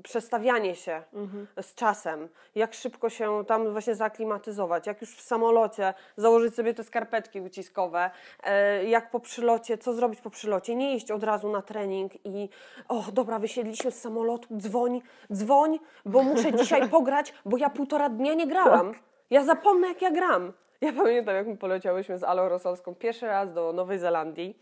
[0.03, 1.47] przestawianie się Mhm.
[1.61, 6.83] z czasem, jak szybko się tam właśnie zaaklimatyzować, jak już w samolocie założyć sobie te
[6.83, 8.11] skarpetki uciskowe,
[8.43, 12.49] e, jak po przylocie, co zrobić po przylocie, nie iść od razu na trening i
[12.87, 15.01] o dobra, wysiedliśmy z samolotu, dzwoń,
[15.33, 18.93] dzwoń, bo muszę dzisiaj pograć, bo ja półtora dnia nie grałam.
[19.29, 20.53] Ja zapomnę jak ja gram.
[20.81, 24.57] Ja pamiętam jak my poleciałyśmy z Alą Rosowską pierwszy raz do Nowej Zelandii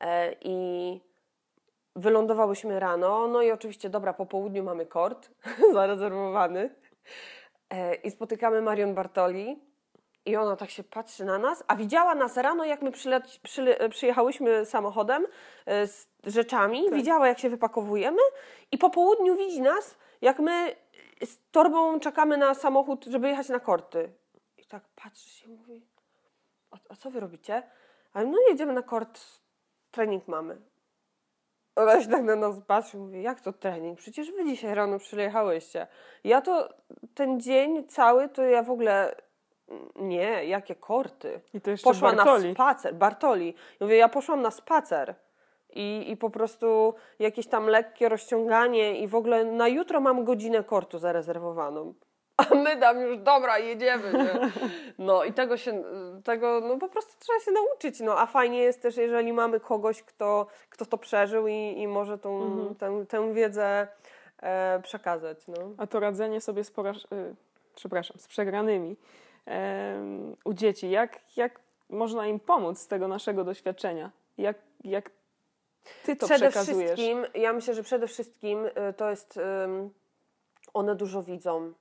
[0.00, 1.00] e, i
[1.96, 5.30] Wylądowałyśmy rano, no i oczywiście, dobra, po południu mamy kort
[5.74, 6.74] zarezerwowany
[7.70, 9.62] e, i spotykamy Marion Bartoli
[10.26, 13.88] i ona tak się patrzy na nas, a widziała nas rano, jak my przyleci, przyle,
[13.88, 15.26] przyjechałyśmy samochodem
[15.66, 18.22] e, z rzeczami, widziała jak się wypakowujemy
[18.72, 20.76] i po południu widzi nas, jak my
[21.24, 24.12] z torbą czekamy na samochód, żeby jechać na korty.
[24.58, 25.86] I tak patrzy się i mówi,
[26.70, 27.62] a, a co wy robicie?
[28.12, 29.20] Ale no jedziemy na kort,
[29.90, 30.73] trening mamy.
[31.76, 33.98] Ona się tak na nas patrzy mówi, jak to trening?
[33.98, 35.86] Przecież wy dzisiaj rano przyjechałyście.
[36.24, 36.68] Ja to,
[37.14, 39.14] ten dzień cały, to ja w ogóle,
[39.96, 41.40] nie, jakie korty.
[41.54, 42.48] I to jeszcze Poszła Bartoli.
[42.48, 43.54] na spacer, Bartoli.
[43.80, 45.14] Ja mówię, ja poszłam na spacer.
[45.70, 50.64] I, I po prostu jakieś tam lekkie rozciąganie i w ogóle na jutro mam godzinę
[50.64, 51.94] kortu zarezerwowaną.
[52.36, 54.12] A my tam już, dobra, jedziemy.
[54.12, 54.50] Nie?
[54.98, 55.84] No i tego się,
[56.24, 58.00] tego, no po prostu trzeba się nauczyć.
[58.00, 62.18] No a fajnie jest też, jeżeli mamy kogoś, kto, kto to przeżył i, i może
[62.18, 62.74] tą, Mhm.
[62.74, 63.88] tę, tę wiedzę
[64.42, 65.46] e, przekazać.
[65.48, 65.54] No.
[65.78, 67.04] A to radzenie sobie z, poraż...
[67.04, 67.34] y,
[67.74, 68.96] przepraszam, z przegranymi
[69.46, 71.60] em, u dzieci, jak, jak
[71.90, 74.10] można im pomóc z tego naszego doświadczenia?
[74.38, 75.10] Jak, jak
[76.04, 76.90] ty to przede przekazujesz?
[76.92, 79.40] wszystkim, ja myślę, że przede wszystkim y, to jest,
[80.74, 81.72] one dużo widzą.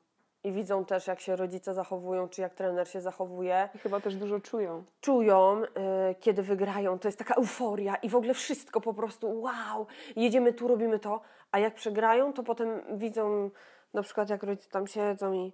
[0.43, 3.69] I widzą też, jak się rodzice zachowują, czy jak trener się zachowuje.
[3.75, 4.83] I chyba też dużo czują.
[5.01, 6.99] Czują, y, kiedy wygrają.
[6.99, 11.21] To jest taka euforia i w ogóle wszystko po prostu wow, jedziemy tu, robimy to.
[11.51, 13.49] A jak przegrają, to potem widzą,
[13.93, 15.53] na przykład jak rodzice tam siedzą i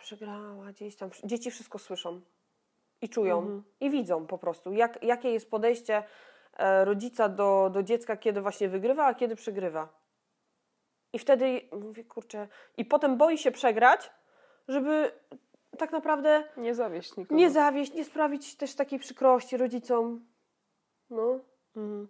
[0.00, 1.10] przegrała gdzieś tam.
[1.24, 2.20] Dzieci wszystko słyszą
[3.02, 3.62] i czują Mhm.
[3.80, 6.02] i widzą po prostu, jak, jakie jest podejście
[6.56, 9.97] e, rodzica do, do dziecka, kiedy właśnie wygrywa, a kiedy przegrywa.
[11.12, 14.10] I wtedy mówię, kurczę, i potem boi się przegrać,
[14.68, 15.12] żeby
[15.78, 17.34] tak naprawdę Nie zawieść nikogo.
[17.36, 20.26] nie zawieść, nie sprawić też takiej przykrości rodzicom.
[21.10, 21.40] No,
[21.76, 22.08] Mhm.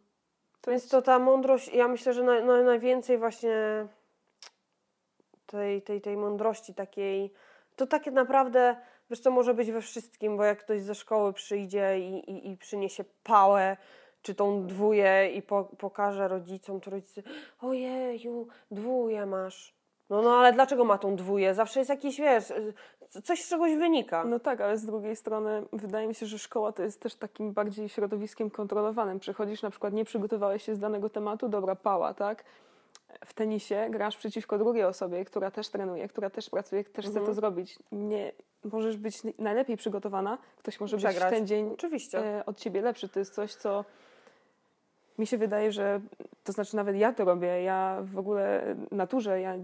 [0.61, 3.86] To więc jest to ta mądrość, ja myślę, że na, na, najwięcej właśnie
[5.46, 7.32] tej, tej, tej mądrości takiej,
[7.76, 8.76] to takie naprawdę,
[9.11, 12.57] wiesz co, może być we wszystkim, bo jak ktoś ze szkoły przyjdzie i, i, i
[12.57, 13.76] przyniesie pałę,
[14.28, 17.22] czy tą dwóję i po, pokaże rodzicom, to rodzice,
[17.60, 19.74] ojeju, dwóję masz.
[20.10, 21.54] No, no, ale dlaczego ma tą dwóję?
[21.54, 22.52] Zawsze jest jakiś, wiesz,
[23.24, 24.24] coś z czegoś wynika.
[24.24, 27.52] No tak, ale z drugiej strony wydaje mi się, że szkoła to jest też takim
[27.52, 29.20] bardziej środowiskiem kontrolowanym.
[29.20, 32.44] Przychodzisz na przykład, nie przygotowałeś się z danego tematu, dobra, pała, tak?
[33.26, 37.18] W tenisie grasz przeciwko drugiej osobie, która też trenuje, która też pracuje, też chce to
[37.20, 37.34] Mhm.
[37.34, 37.78] zrobić.
[37.92, 38.32] Nie,
[38.64, 41.30] możesz być najlepiej przygotowana, ktoś może być w Przegrać.
[41.34, 42.18] ten dzień Oczywiście.
[42.38, 43.08] e, od ciebie lepszy.
[43.08, 43.84] To jest coś, co
[45.18, 46.00] mi się wydaje, że
[46.44, 47.62] to znaczy nawet ja to robię.
[47.62, 49.54] Ja w ogóle naturze, ja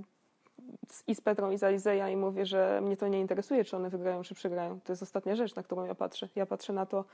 [0.88, 3.64] z, i z Petrą i z Alizę ja im mówię, że mnie to nie interesuje,
[3.64, 4.80] czy one wygrają, czy przegrają.
[4.84, 6.28] To jest ostatnia rzecz, na którą ja patrzę.
[6.36, 7.04] Ja patrzę na to,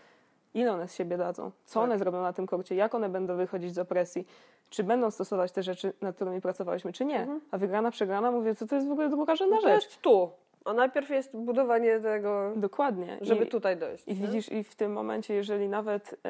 [0.54, 1.84] ile one z siebie dadzą, co Tak.
[1.84, 4.26] one zrobią na tym korcie, jak one będą wychodzić z opresji,
[4.70, 7.20] czy będą stosować te rzeczy, nad którymi pracowałyśmy, czy nie.
[7.20, 7.40] Mhm.
[7.50, 9.84] A wygrana, przegrana, mówię, co to jest w ogóle drugorzędna No to rzecz.
[9.84, 10.30] jest tu.
[10.64, 13.18] A najpierw jest budowanie tego, Dokładnie.
[13.20, 14.04] żeby I, tutaj dojść.
[14.06, 14.26] I nie?
[14.26, 16.20] widzisz, i w tym momencie, jeżeli nawet.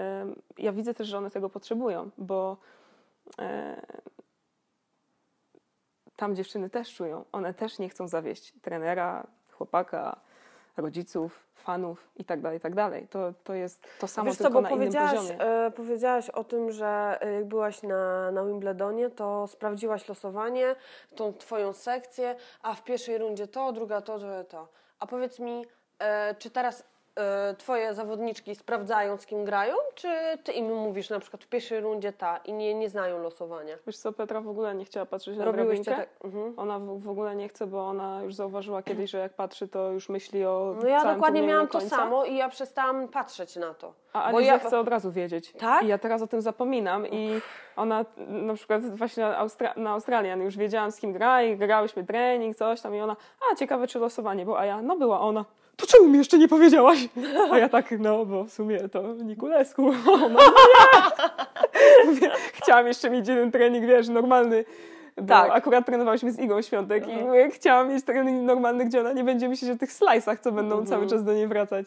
[0.59, 2.57] ja widzę też, że one tego potrzebują, bo
[3.39, 3.83] e,
[6.17, 7.25] tam dziewczyny też czują.
[7.33, 10.21] One też nie chcą zawieść trenera, chłopaka,
[10.81, 13.07] rodziców, fanów i tak dalej, i tak dalej.
[13.11, 15.41] To, to jest to samo, Wiesz co, tylko bo na innym powiedziałaś, poziomie.
[15.41, 20.77] e, powiedziałaś o tym, że e, jak byłaś na, na Wimbledonie, to sprawdziłaś losowanie,
[21.17, 24.69] tą twoją sekcję, a w pierwszej rundzie to, druga to, druga to.
[24.99, 25.67] A powiedz mi,
[25.99, 26.85] e, czy teraz
[27.59, 30.09] twoje zawodniczki sprawdzają, z kim grają, czy
[30.45, 33.77] ty im mówisz na przykład w pierwszej rundzie ta i nie, nie znają losowania?
[33.87, 36.11] Wiesz co, Petra w ogóle nie chciała patrzeć na Robiłyście drabinkę.
[36.13, 36.25] tak?
[36.25, 36.55] Mhm.
[36.57, 39.91] Ona w, w ogóle nie chce, bo ona już zauważyła kiedyś, że jak patrzy, to
[39.93, 43.93] już myśli o No ja dokładnie miałam to samo i ja przestałam patrzeć na to.
[44.13, 45.53] A Bo Aliza ja- chce od razu wiedzieć.
[45.53, 45.83] Tak?
[45.83, 47.41] I ja teraz o tym zapominam i
[47.77, 52.05] ona na przykład właśnie na, Austra- na Australian już wiedziałam z kim gra i grałyśmy
[52.07, 53.17] trening, coś tam i ona,
[53.53, 55.45] a ciekawe czy losowanie było, a ja, no była ona.
[55.77, 57.09] To czemu mi jeszcze nie powiedziałaś?
[57.53, 59.87] A ja tak, no bo w sumie to Nikulesku.
[60.13, 60.29] Ona,
[62.07, 62.31] no nie.
[62.53, 64.65] Chciałam jeszcze mieć jeden trening, wiesz, normalny
[65.17, 65.51] Bo Tak.
[65.53, 69.71] akurat trenowałyśmy z Igą Świątek i chciałam mieć trening normalny, gdzie ona nie będzie myśleć
[69.71, 70.87] o tych slajsach, co będą Mhm.
[70.87, 71.87] cały czas do niej wracać.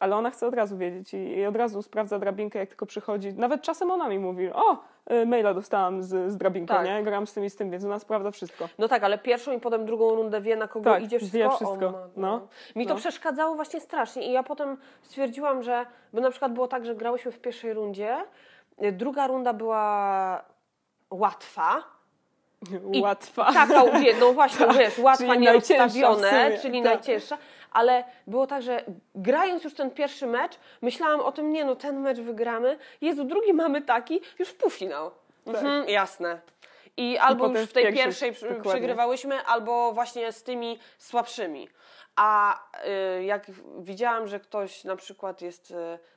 [0.00, 3.34] Ale ona chce od razu wiedzieć i, i od razu sprawdza drabinkę, jak tylko przychodzi.
[3.34, 4.78] Nawet czasem ona mi mówi, o,
[5.12, 6.86] y, maila dostałam z, z drabinką, Tak.
[6.86, 7.02] nie?
[7.02, 8.68] Gram z tym i z tym, więc ona sprawdza wszystko.
[8.78, 11.50] No tak, ale pierwszą i potem drugą rundę wie, na kogo Tak, idzie wie wszystko.
[11.56, 11.86] wszystko.
[11.86, 12.08] O, matko.
[12.16, 12.48] No.
[12.76, 13.00] Mi to No.
[13.00, 17.32] przeszkadzało właśnie strasznie i ja potem stwierdziłam, że, bo na przykład było tak, że grałyśmy
[17.32, 18.16] w pierwszej rundzie,
[18.84, 20.44] y, druga runda była
[21.10, 21.82] łatwa,
[22.92, 23.52] I Łatwa.
[23.52, 26.92] Taka, wie, no właśnie, wiesz, łatwa, Czyli sumie, czyli tak.
[26.92, 27.38] najcięższa,
[27.76, 32.00] ale było tak, że grając już ten pierwszy mecz, myślałam o tym, nie no, ten
[32.00, 35.10] mecz wygramy, Jezu, drugi mamy taki, już półfinał.
[35.46, 36.40] Mhm, jasne.
[36.96, 41.68] I albo potem już w tej pierwszej, pierwszej przegrywałyśmy, albo właśnie z tymi słabszymi.
[42.16, 42.60] A
[43.18, 43.46] y, jak
[43.78, 45.74] widziałam, że ktoś na przykład jest y,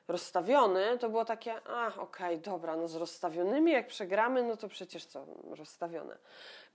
[0.08, 5.06] rozstawiony, to było takie, a okej, dobra, no z rozstawionymi jak przegramy, no to przecież
[5.06, 6.18] co, rozstawione.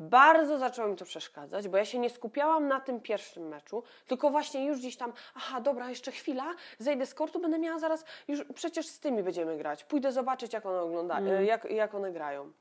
[0.01, 4.31] Bardzo zaczęło mi to przeszkadzać, bo ja się nie skupiałam na tym pierwszym meczu, tylko
[4.31, 8.45] właśnie już gdzieś tam, aha, dobra, jeszcze chwila, zejdę z kortu, będę miała zaraz, już
[8.55, 11.45] przecież z tymi będziemy grać, pójdę zobaczyć, jak one oglądają, Mm.
[11.45, 12.53] jak, jak one grają.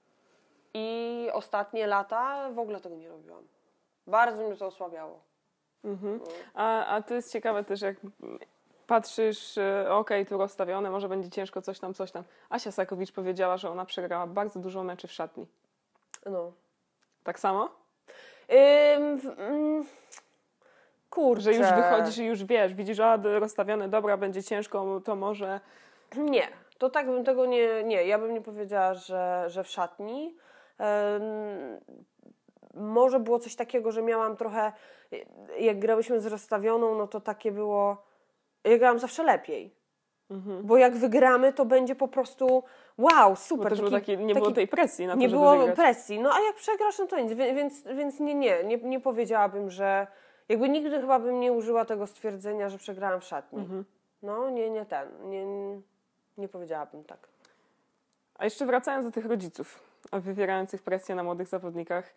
[0.73, 3.47] I ostatnie lata w ogóle tego nie robiłam.
[4.07, 5.19] Bardzo mnie to osłabiało.
[5.83, 6.19] Mhm.
[6.53, 7.95] A, a to jest ciekawe też, jak
[8.87, 12.23] patrzysz, e, okej, tu rozstawione, może będzie ciężko, coś tam, coś tam.
[12.49, 15.45] Asia Sakowicz powiedziała, że ona przegrała bardzo dużo meczy w szatni.
[16.25, 16.51] No.
[17.23, 17.69] Tak samo?
[18.95, 19.85] Ym, w- mm,
[21.09, 21.41] kurczę.
[21.41, 25.59] Że już wychodzisz i już wiesz, widzisz, a rozstawione, dobra, będzie ciężko, to może...
[26.17, 27.83] Nie, to tak bym tego nie.
[27.83, 30.35] Nie, ja bym nie powiedziała, że, że w szatni.
[31.15, 31.79] Ym,
[32.73, 34.71] może było coś takiego, że miałam trochę.
[35.59, 38.03] Jak grałyśmy z rozstawioną, no to takie było.
[38.63, 39.75] Ja grałam zawsze lepiej.
[40.29, 40.65] Mhm.
[40.67, 42.63] Bo jak wygramy, to będzie po prostu
[42.97, 43.69] wow, Bo super.
[43.69, 45.75] też było takie, nie było tej presji na to, nie było wygrać.
[45.75, 46.19] presji.
[46.19, 47.33] No a jak przegrasz, no to nic.
[47.33, 50.07] Więc, więc nie, nie, nie, nie powiedziałabym, że.
[50.49, 53.59] Jakby nigdy chyba bym nie użyła tego stwierdzenia, że przegrałam w szatni.
[53.59, 53.85] Mhm.
[54.23, 55.29] No, nie, nie ten.
[55.29, 55.45] Nie,
[56.37, 57.27] nie powiedziałabym tak.
[58.35, 62.13] A jeszcze wracając do tych rodziców, wywierających presję na młodych zawodnikach.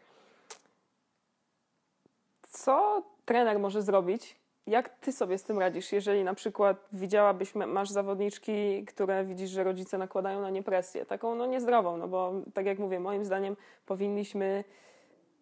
[2.67, 4.37] Co trener może zrobić?
[4.67, 9.51] Jak ty sobie z tym radzisz, jeżeli na przykład widziałabyś, ma- masz zawodniczki, które widzisz,
[9.51, 13.25] że rodzice nakładają na nie presję, taką no niezdrową, no bo tak jak mówię, moim
[13.25, 13.57] zdaniem
[13.87, 14.65] powinniśmy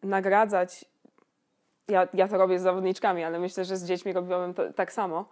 [0.03, 0.85] nagradzać,
[1.89, 5.25] ja, ja to robię z zawodniczkami, ale myślę, że z dziećmi robiłabym to, tak samo,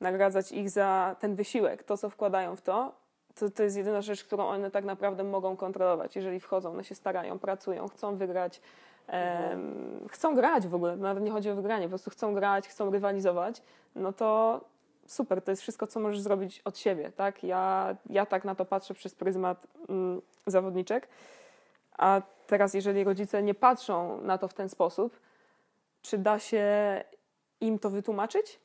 [0.00, 2.92] nagradzać ich za ten wysiłek, to co wkładają w to,
[3.34, 6.16] to, to jest jedyna rzecz, którą one tak naprawdę mogą kontrolować.
[6.16, 8.60] Jeżeli wchodzą, one się starają, pracują, chcą wygrać,
[9.06, 12.90] em, chcą grać w ogóle, nawet nie chodzi o wygranie, po prostu chcą grać, chcą
[12.90, 13.62] rywalizować,
[13.94, 14.60] no to
[15.06, 17.44] super, to jest wszystko, co możesz zrobić od siebie, tak?
[17.44, 21.08] Ja, ja tak na to patrzę przez pryzmat mm, zawodniczek,
[21.98, 25.20] a teraz jeżeli rodzice nie patrzą na to w ten sposób,
[26.02, 26.64] czy da się
[27.60, 28.60] im to wytłumaczyć?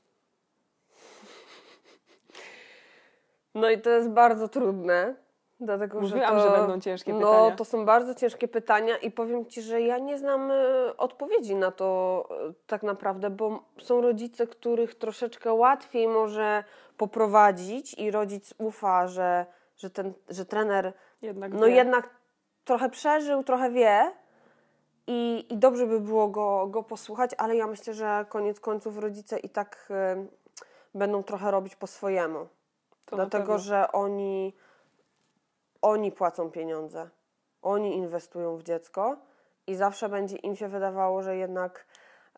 [3.55, 5.15] No i to jest bardzo trudne,
[5.59, 7.55] dlatego Mówiłam, że to, że będą ciężkie no, pytania.
[7.55, 11.71] to są bardzo ciężkie pytania i powiem Ci, że ja nie znam e, odpowiedzi na
[11.71, 16.63] to e, tak naprawdę, bo są rodzice, których troszeczkę łatwiej może
[16.97, 19.45] poprowadzić i rodzic ufa, że,
[19.77, 21.71] że, ten, że trener Jednak no wie.
[21.71, 22.09] jednak
[22.65, 24.11] trochę przeżył, trochę wie
[25.07, 29.39] i, i dobrze by było go, go posłuchać, ale ja myślę, że koniec końców rodzice
[29.39, 30.25] i tak e,
[30.95, 32.47] będą trochę robić po swojemu.
[33.05, 34.53] To Dlatego, że oni,
[35.81, 37.09] oni płacą pieniądze,
[37.61, 39.17] oni inwestują w dziecko
[39.67, 41.85] i zawsze będzie im się wydawało, że jednak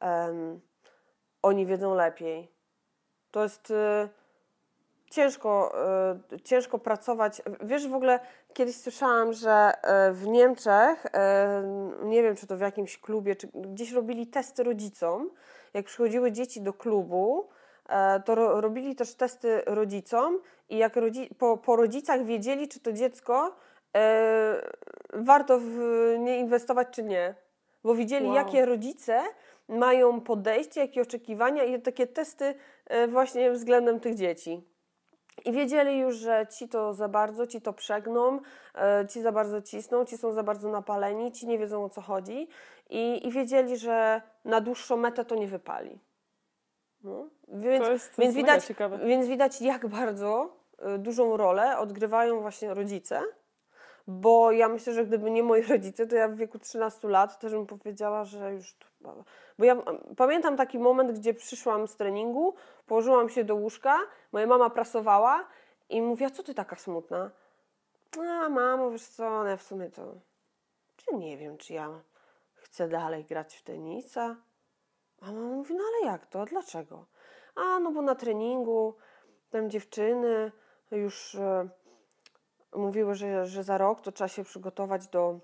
[0.01, 0.61] em,
[1.41, 2.51] oni wiedzą lepiej.
[3.31, 4.09] To jest y,
[5.09, 5.73] ciężko,
[6.33, 7.41] y, ciężko pracować.
[7.61, 8.19] Wiesz, w ogóle
[8.53, 9.73] kiedyś słyszałam, że
[10.09, 11.09] y, w Niemczech, y,
[12.05, 15.29] nie wiem czy to w jakimś klubie, czy gdzieś robili testy rodzicom.
[15.73, 17.49] Jak przychodziły dzieci do klubu,
[18.25, 22.93] to ro, robili też testy rodzicom i jak rodzi, po, po rodzicach wiedzieli, czy to
[22.93, 23.55] dziecko
[23.95, 24.61] e,
[25.13, 25.75] warto w
[26.19, 27.35] nie inwestować, czy nie.
[27.83, 28.35] Bo widzieli, Wow.
[28.35, 29.21] jakie rodzice
[29.67, 34.63] mają podejście, jakie oczekiwania i takie testy e, właśnie względem tych dzieci.
[35.45, 38.39] I wiedzieli już, że ci to za bardzo, ci to przegną,
[38.75, 42.01] e, ci za bardzo cisną, ci są za bardzo napaleni, ci nie wiedzą o co
[42.01, 42.47] chodzi.
[42.89, 45.99] I, i wiedzieli, że na dłuższą metę to nie wypali.
[47.03, 47.27] No.
[47.47, 48.97] Więc, To jest- to więc, widać, ciekawe.
[48.97, 53.21] więc widać, jak bardzo e, dużą rolę odgrywają właśnie rodzice.
[54.07, 57.51] Bo ja myślę, że gdyby nie moi rodzice, to ja w wieku 13 lat też
[57.51, 58.75] bym powiedziała, że już.
[59.57, 59.85] Bo ja mm,
[60.17, 62.53] pamiętam taki moment, gdzie przyszłam z treningu,
[62.87, 63.97] położyłam się do łóżka,
[64.31, 65.47] moja mama prasowała
[65.89, 67.31] i mówi: A co ty taka smutna?
[68.19, 70.13] A mamo, wiesz co, no w sumie to.
[70.97, 72.01] Czy nie wiem, czy ja
[72.53, 74.35] chcę dalej grać w tenisa.
[75.21, 76.41] A mama mówi, no ale jak to?
[76.41, 77.05] A dlaczego?
[77.55, 78.95] A no bo na treningu
[79.49, 80.51] tam dziewczyny
[80.91, 81.69] już e,
[82.75, 85.39] mówiły, że, że za rok to trzeba się przygotować do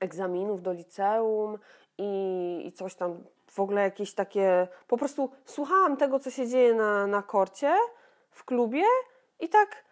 [0.00, 1.58] egzaminów, do liceum
[1.98, 6.74] i, i coś tam, w ogóle jakieś takie, po prostu słuchałam tego, co się dzieje
[6.74, 7.74] na, na korcie,
[8.30, 8.84] w klubie
[9.40, 9.84] i tak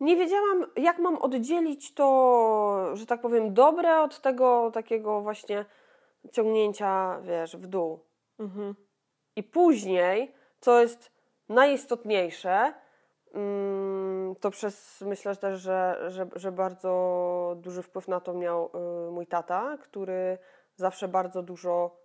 [0.00, 5.64] nie wiedziałam, jak mam oddzielić to, że tak powiem, dobre od tego takiego właśnie
[6.32, 8.00] ciągnięcia, wiesz, w dół.
[8.38, 8.74] Mhm.
[9.36, 11.10] I później, co jest
[11.48, 12.74] najistotniejsze,
[13.34, 18.70] mm, to przez, myślę też, że, że, że bardzo duży wpływ na to miał
[19.08, 20.38] y, mój tata, który
[20.76, 21.96] zawsze bardzo dużo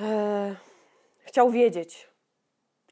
[0.00, 0.56] e,
[1.24, 2.14] chciał wiedzieć.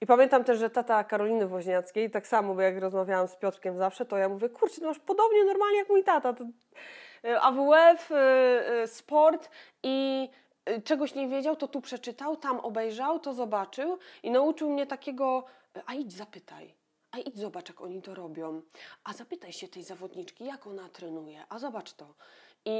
[0.01, 4.05] I pamiętam też, że tata Karoliny Woźniackiej, tak samo, bo jak rozmawiałam z Piotrkiem zawsze,
[4.05, 6.33] to ja mówię, kurczę, ty masz podobnie normalnie jak mój tata.
[6.33, 9.51] To y, AWF, y, sport
[9.83, 10.29] i
[10.84, 15.44] czegoś nie wiedział, to tu przeczytał, tam obejrzał, to zobaczył i nauczył mnie takiego,
[15.86, 16.74] a idź zapytaj.
[17.10, 18.62] A idź zobacz, jak oni to robią.
[19.04, 21.44] A zapytaj się tej zawodniczki, jak ona trenuje.
[21.48, 22.14] A zobacz to.
[22.64, 22.74] I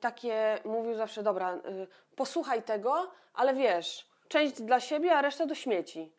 [0.00, 5.54] takie mówił zawsze, dobra, y, posłuchaj tego, ale wiesz, część dla siebie, a reszta do
[5.54, 6.12] śmieci.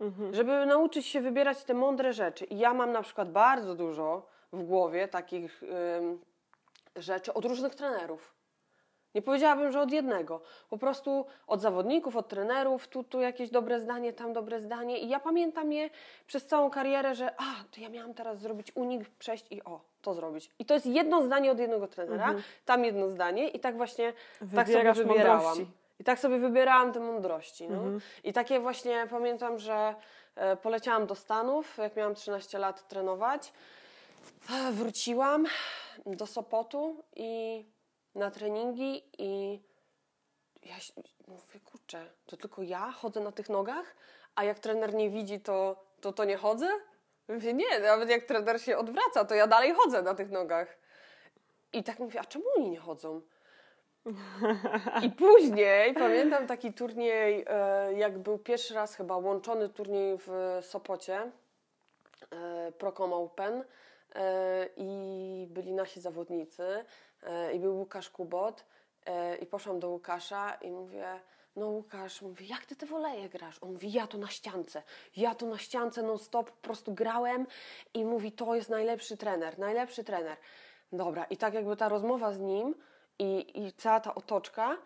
[0.00, 0.34] Mhm.
[0.34, 2.44] Żeby nauczyć się wybierać te mądre rzeczy.
[2.44, 6.20] I ja mam na przykład bardzo dużo w głowie takich ym,
[6.96, 8.34] rzeczy od różnych trenerów.
[9.14, 10.40] Nie powiedziałabym, że od jednego.
[10.70, 14.98] Po prostu od zawodników, od trenerów, tu, tu jakieś dobre zdanie, tam dobre zdanie.
[14.98, 15.90] I ja pamiętam je
[16.26, 20.14] przez całą karierę, że a, to ja miałam teraz zrobić unik, przejść i o, to
[20.14, 20.50] zrobić.
[20.58, 22.42] I to jest jedno zdanie od jednego trenera, Mhm.
[22.64, 25.42] tam jedno zdanie i tak właśnie tak sobie Wybierasz wybierałam.
[25.44, 25.72] mądrości.
[26.00, 27.68] I tak sobie wybierałam te mądrości.
[27.68, 27.74] No.
[27.76, 28.00] Mhm.
[28.24, 29.94] I takie właśnie pamiętam, że
[30.36, 33.52] e, poleciałam do Stanów, jak miałam 13 lat trenować.
[34.68, 35.46] E, Wróciłam
[36.06, 37.64] do Sopotu i
[38.14, 39.60] na treningi i
[40.62, 40.74] ja
[41.28, 43.96] mówię, kurczę, to tylko ja chodzę na tych nogach,
[44.34, 46.68] a jak trener nie widzi, to to, to nie chodzę?
[47.28, 50.78] Mówię, nie, nawet jak trener się odwraca, to ja dalej chodzę na tych nogach.
[51.72, 53.20] I tak mówię, a czemu oni nie chodzą?
[55.02, 61.30] I później pamiętam taki turniej, e, jak był pierwszy raz chyba łączony turniej w Sopocie,
[62.30, 63.64] e, Procom Open
[64.14, 66.84] e, i byli nasi zawodnicy
[67.54, 68.64] i był Łukasz Kubot
[69.06, 71.20] e, i poszłam do Łukasza i mówię,
[71.56, 73.58] no Łukasz, mówię, jak ty te woleje grasz?
[73.60, 74.82] On mówi, ja to na ściance,
[75.16, 77.46] ja to na ściance non stop po prostu grałem
[77.94, 80.36] i mówi, to jest najlepszy trener, najlepszy trener.
[80.92, 82.74] Dobra, i tak jakby ta rozmowa z nim
[83.18, 84.76] i, i cała ta otoczka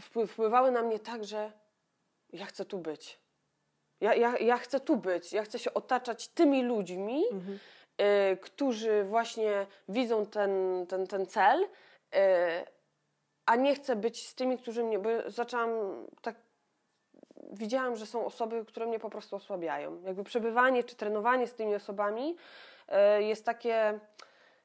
[0.00, 1.52] wpły- wpływały na mnie tak, że
[2.32, 3.18] ja chcę tu być.
[4.00, 7.58] Ja, ja, ja chcę tu być, ja chcę się otaczać tymi ludźmi, Mhm.
[8.02, 11.68] Y, którzy właśnie widzą ten, ten, ten cel, y,
[13.46, 15.70] a nie chcę być z tymi, którzy mnie, bo zaczęłam
[16.22, 16.36] tak,
[17.52, 20.02] widziałam, że są osoby, które mnie po prostu osłabiają.
[20.02, 22.36] Jakby przebywanie czy trenowanie z tymi osobami
[23.18, 24.00] y, jest takie,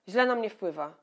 [0.07, 0.93] źle na mnie wpływa.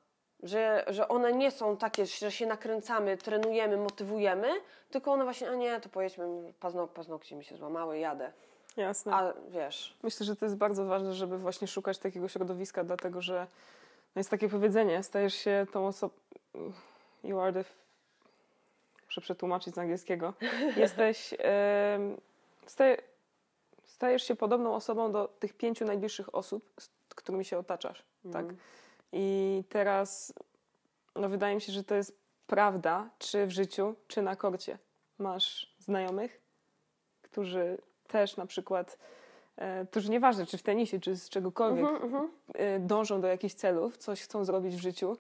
[0.43, 4.49] Że, że one nie są takie, że się nakręcamy, trenujemy, motywujemy,
[4.91, 8.33] tylko one właśnie, a nie, to pojedźmy, pazno, paznokcie mi się złamały, jadę.
[8.77, 9.15] Jasne.
[9.15, 13.47] A wiesz, Myślę, że to jest bardzo ważne, żeby właśnie szukać takiego środowiska, dlatego że
[14.15, 16.15] no jest takie powiedzenie, stajesz się tą osobą.
[17.25, 17.65] You are the.
[19.07, 20.35] Muszę przetłumaczyć z angielskiego.
[20.77, 21.35] Jesteś.
[21.39, 22.17] em,
[22.67, 22.97] staje,
[23.85, 28.05] stajesz się podobną osobą do tych pięciu najbliższych osób, z którymi się otaczasz.
[28.33, 28.43] Tak?
[28.43, 28.57] Mhm.
[29.13, 30.35] I teraz
[31.17, 34.79] no wydaje mi się, że to jest prawda, czy w życiu, czy na korcie.
[35.19, 36.41] Masz znajomych,
[37.23, 38.99] którzy też na przykład,
[39.57, 42.29] e, to już nieważne, czy w tenisie, czy z czegokolwiek, mhm.
[42.55, 45.17] e, dążą do jakichś celów, coś chcą zrobić w życiu,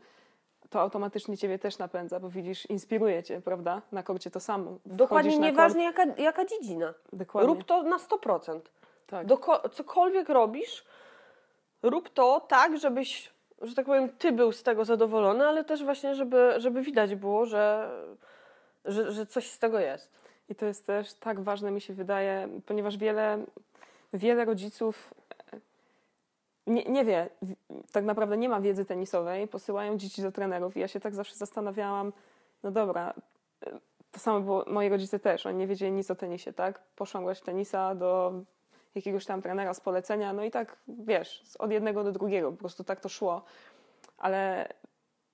[0.70, 3.82] to automatycznie ciebie też napędza, bo widzisz, inspiruje cię, prawda?
[3.92, 4.78] Na korcie to samo.
[4.86, 6.94] Dokładnie nieważne jaka, jaka dziedzina.
[7.12, 7.48] Dokładnie.
[7.48, 8.60] Rób to na 100%.
[9.06, 9.26] tak.
[9.26, 10.84] Doko- cokolwiek robisz,
[11.82, 13.32] rób to tak, żebyś,
[13.62, 17.46] że tak powiem, ty był z tego zadowolony, ale też właśnie, żeby, żeby widać było,
[17.46, 17.90] że,
[18.84, 20.23] że, że coś z tego jest.
[20.48, 23.44] I to jest też tak ważne, mi się wydaje, ponieważ wiele,
[24.12, 25.14] wiele rodziców
[25.52, 25.60] e,
[26.66, 27.28] nie, nie wie,
[27.92, 30.76] tak naprawdę nie ma wiedzy tenisowej, posyłają dzieci do trenerów.
[30.76, 32.12] I ja się tak zawsze zastanawiałam,
[32.62, 33.14] no dobra,
[33.66, 33.70] e,
[34.12, 36.80] to samo było, moi rodzice też, oni nie wiedzieli nic o tenisie, tak?
[36.96, 38.32] Poszłam grać tenisa do
[38.94, 42.84] jakiegoś tam trenera z polecenia, no i tak, wiesz, od jednego do drugiego, po prostu
[42.84, 43.44] tak to szło.
[44.18, 44.68] Ale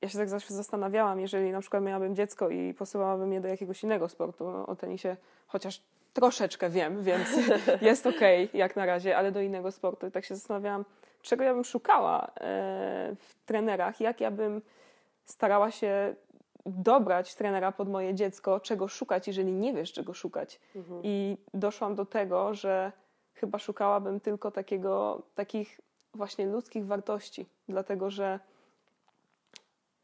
[0.02, 3.82] ja się tak zawsze zastanawiałam, jeżeli na przykład miałabym dziecko i posyłałabym je do jakiegoś
[3.82, 5.82] innego sportu, no, o tenisie chociaż
[6.12, 7.28] troszeczkę wiem, więc
[7.82, 10.06] jest okej jak na razie, ale do innego sportu.
[10.06, 10.84] I tak się zastanawiałam,
[11.22, 12.30] czego ja bym szukała e,
[13.18, 14.62] w trenerach, jak ja bym
[15.24, 16.14] starała się
[16.66, 20.60] dobrać trenera pod moje dziecko, czego szukać, jeżeli nie wiesz, czego szukać.
[20.76, 21.00] Mhm.
[21.04, 22.92] I doszłam do tego, że
[23.34, 25.80] chyba szukałabym tylko takiego, takich
[26.14, 28.40] właśnie ludzkich wartości, dlatego że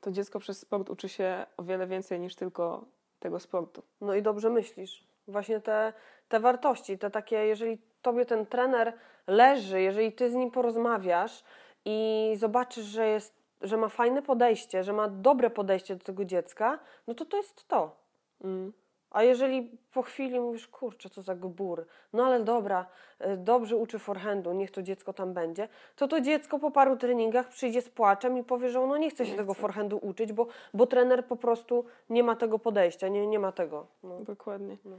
[0.07, 2.84] to dziecko przez sport uczy się o wiele więcej niż tylko
[3.20, 3.82] tego sportu.
[4.00, 5.04] No i dobrze myślisz.
[5.28, 5.92] Właśnie te,
[6.28, 8.92] te wartości, te takie, jeżeli tobie ten trener
[9.26, 11.44] leży, jeżeli ty z nim porozmawiasz
[11.84, 16.78] i zobaczysz, że, jest, że ma fajne podejście, że ma dobre podejście do tego dziecka,
[17.07, 17.96] no to to jest to.
[18.44, 18.72] Mm.
[19.17, 22.87] A jeżeli po chwili mówisz, kurczę, co za gbur, no ale dobra,
[23.27, 27.49] y, dobrze uczy forehandu, niech to dziecko tam będzie, to to dziecko po paru treningach
[27.49, 29.61] przyjdzie z płaczem i powie, że ono nie chce się Nie tego chce.
[29.62, 33.87] forehandu uczyć, bo, bo trener po prostu nie ma tego podejścia, nie, nie ma tego.
[34.03, 34.21] No.
[34.21, 34.77] Dokładnie.
[34.85, 34.97] No.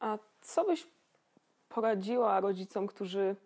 [0.00, 0.86] A co byś
[1.68, 3.36] poradziła rodzicom, którzy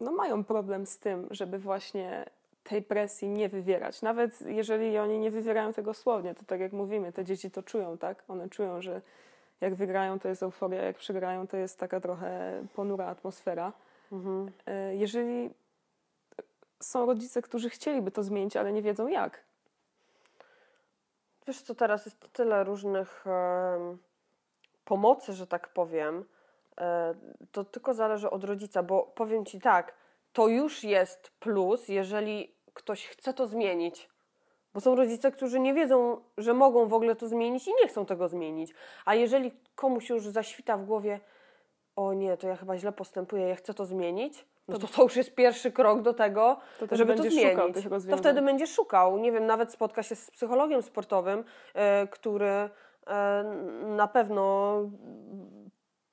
[0.00, 2.24] no, mają problem z tym, żeby właśnie
[2.64, 4.02] tej presji nie wywierać?
[4.02, 7.98] Nawet jeżeli oni nie wywierają tego słownie, to tak jak mówimy, te dzieci to czują,
[7.98, 8.24] tak?
[8.28, 9.00] One czują, że
[9.60, 13.72] jak wygrają, to jest euforia, jak przegrają, to jest taka trochę ponura atmosfera.
[14.12, 14.50] Mhm.
[14.66, 15.50] E, Jeżeli
[16.80, 19.40] są rodzice, którzy chcieliby to zmienić, ale nie wiedzą jak.
[21.46, 23.98] Wiesz co, teraz jest tyle różnych em,
[24.84, 26.24] pomocy, że tak powiem.
[26.78, 27.14] E,
[27.52, 29.94] to tylko zależy od rodzica, bo powiem Ci tak,
[30.34, 34.08] to już jest plus, jeżeli ktoś chce to zmienić.
[34.74, 38.06] Bo są rodzice, którzy nie wiedzą, że mogą w ogóle to zmienić i nie chcą
[38.06, 38.74] tego zmienić.
[39.04, 41.20] A jeżeli komuś już zaświta w głowie,
[41.96, 45.16] o nie, to ja chyba źle postępuję, ja chcę to zmienić, no to to już
[45.16, 47.76] jest pierwszy krok do tego, To żeby to zmienić.
[48.10, 49.18] To wtedy będzie szukał.
[49.18, 52.70] Nie wiem, nawet spotka się z psychologiem sportowym, e, który e,
[53.86, 54.74] na pewno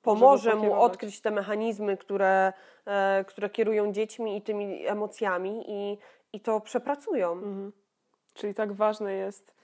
[0.02, 2.52] pomoże mu odkryć te mechanizmy, które,
[2.86, 5.98] e, które kierują dziećmi i tymi emocjami i,
[6.32, 7.32] i to przepracują.
[7.32, 7.72] Mhm.
[8.34, 9.54] Czyli tak ważne jest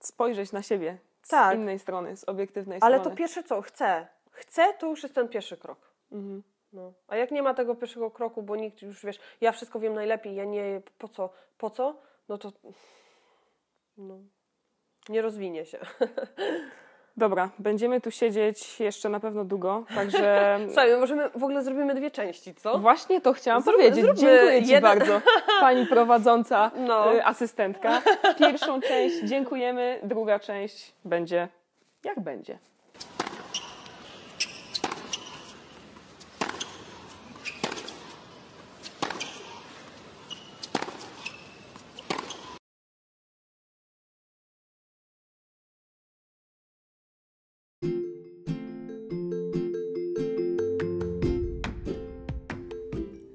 [0.00, 1.56] spojrzeć na siebie z Tak.
[1.58, 3.16] innej strony, z obiektywnej Ale to strony.
[3.16, 3.62] pierwsze co?
[3.62, 4.06] Chcę.
[4.30, 5.78] Chcę, to już jest ten pierwszy krok.
[6.12, 6.42] Mhm.
[6.72, 6.92] No.
[7.08, 10.34] A jak nie ma tego pierwszego kroku, bo nikt już wiesz, ja wszystko wiem najlepiej,
[10.34, 11.96] ja nie, po co, po co?
[12.28, 12.52] No to
[13.96, 14.18] no,
[15.08, 15.78] nie rozwinie się.
[17.16, 22.10] Dobra, będziemy tu siedzieć jeszcze na pewno długo, także Słuchaj, możemy, w ogóle zrobimy dwie
[22.10, 22.78] części, co?
[22.78, 24.04] właśnie to chciałam powiedzieć.
[24.04, 25.20] Dziękuję Ci jeden- bardzo,
[25.60, 27.14] Pani prowadząca, No.
[27.14, 28.02] y, asystentka.
[28.38, 31.48] Pierwszą część dziękujemy, druga część będzie
[32.04, 32.58] jak będzie.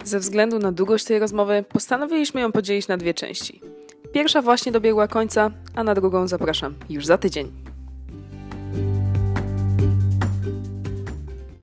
[0.09, 3.61] Ze względu na długość tej rozmowy postanowiliśmy ją podzielić na dwie części.
[4.13, 7.68] Pierwsza właśnie dobiegła końca, a na drugą zapraszam już za tydzień.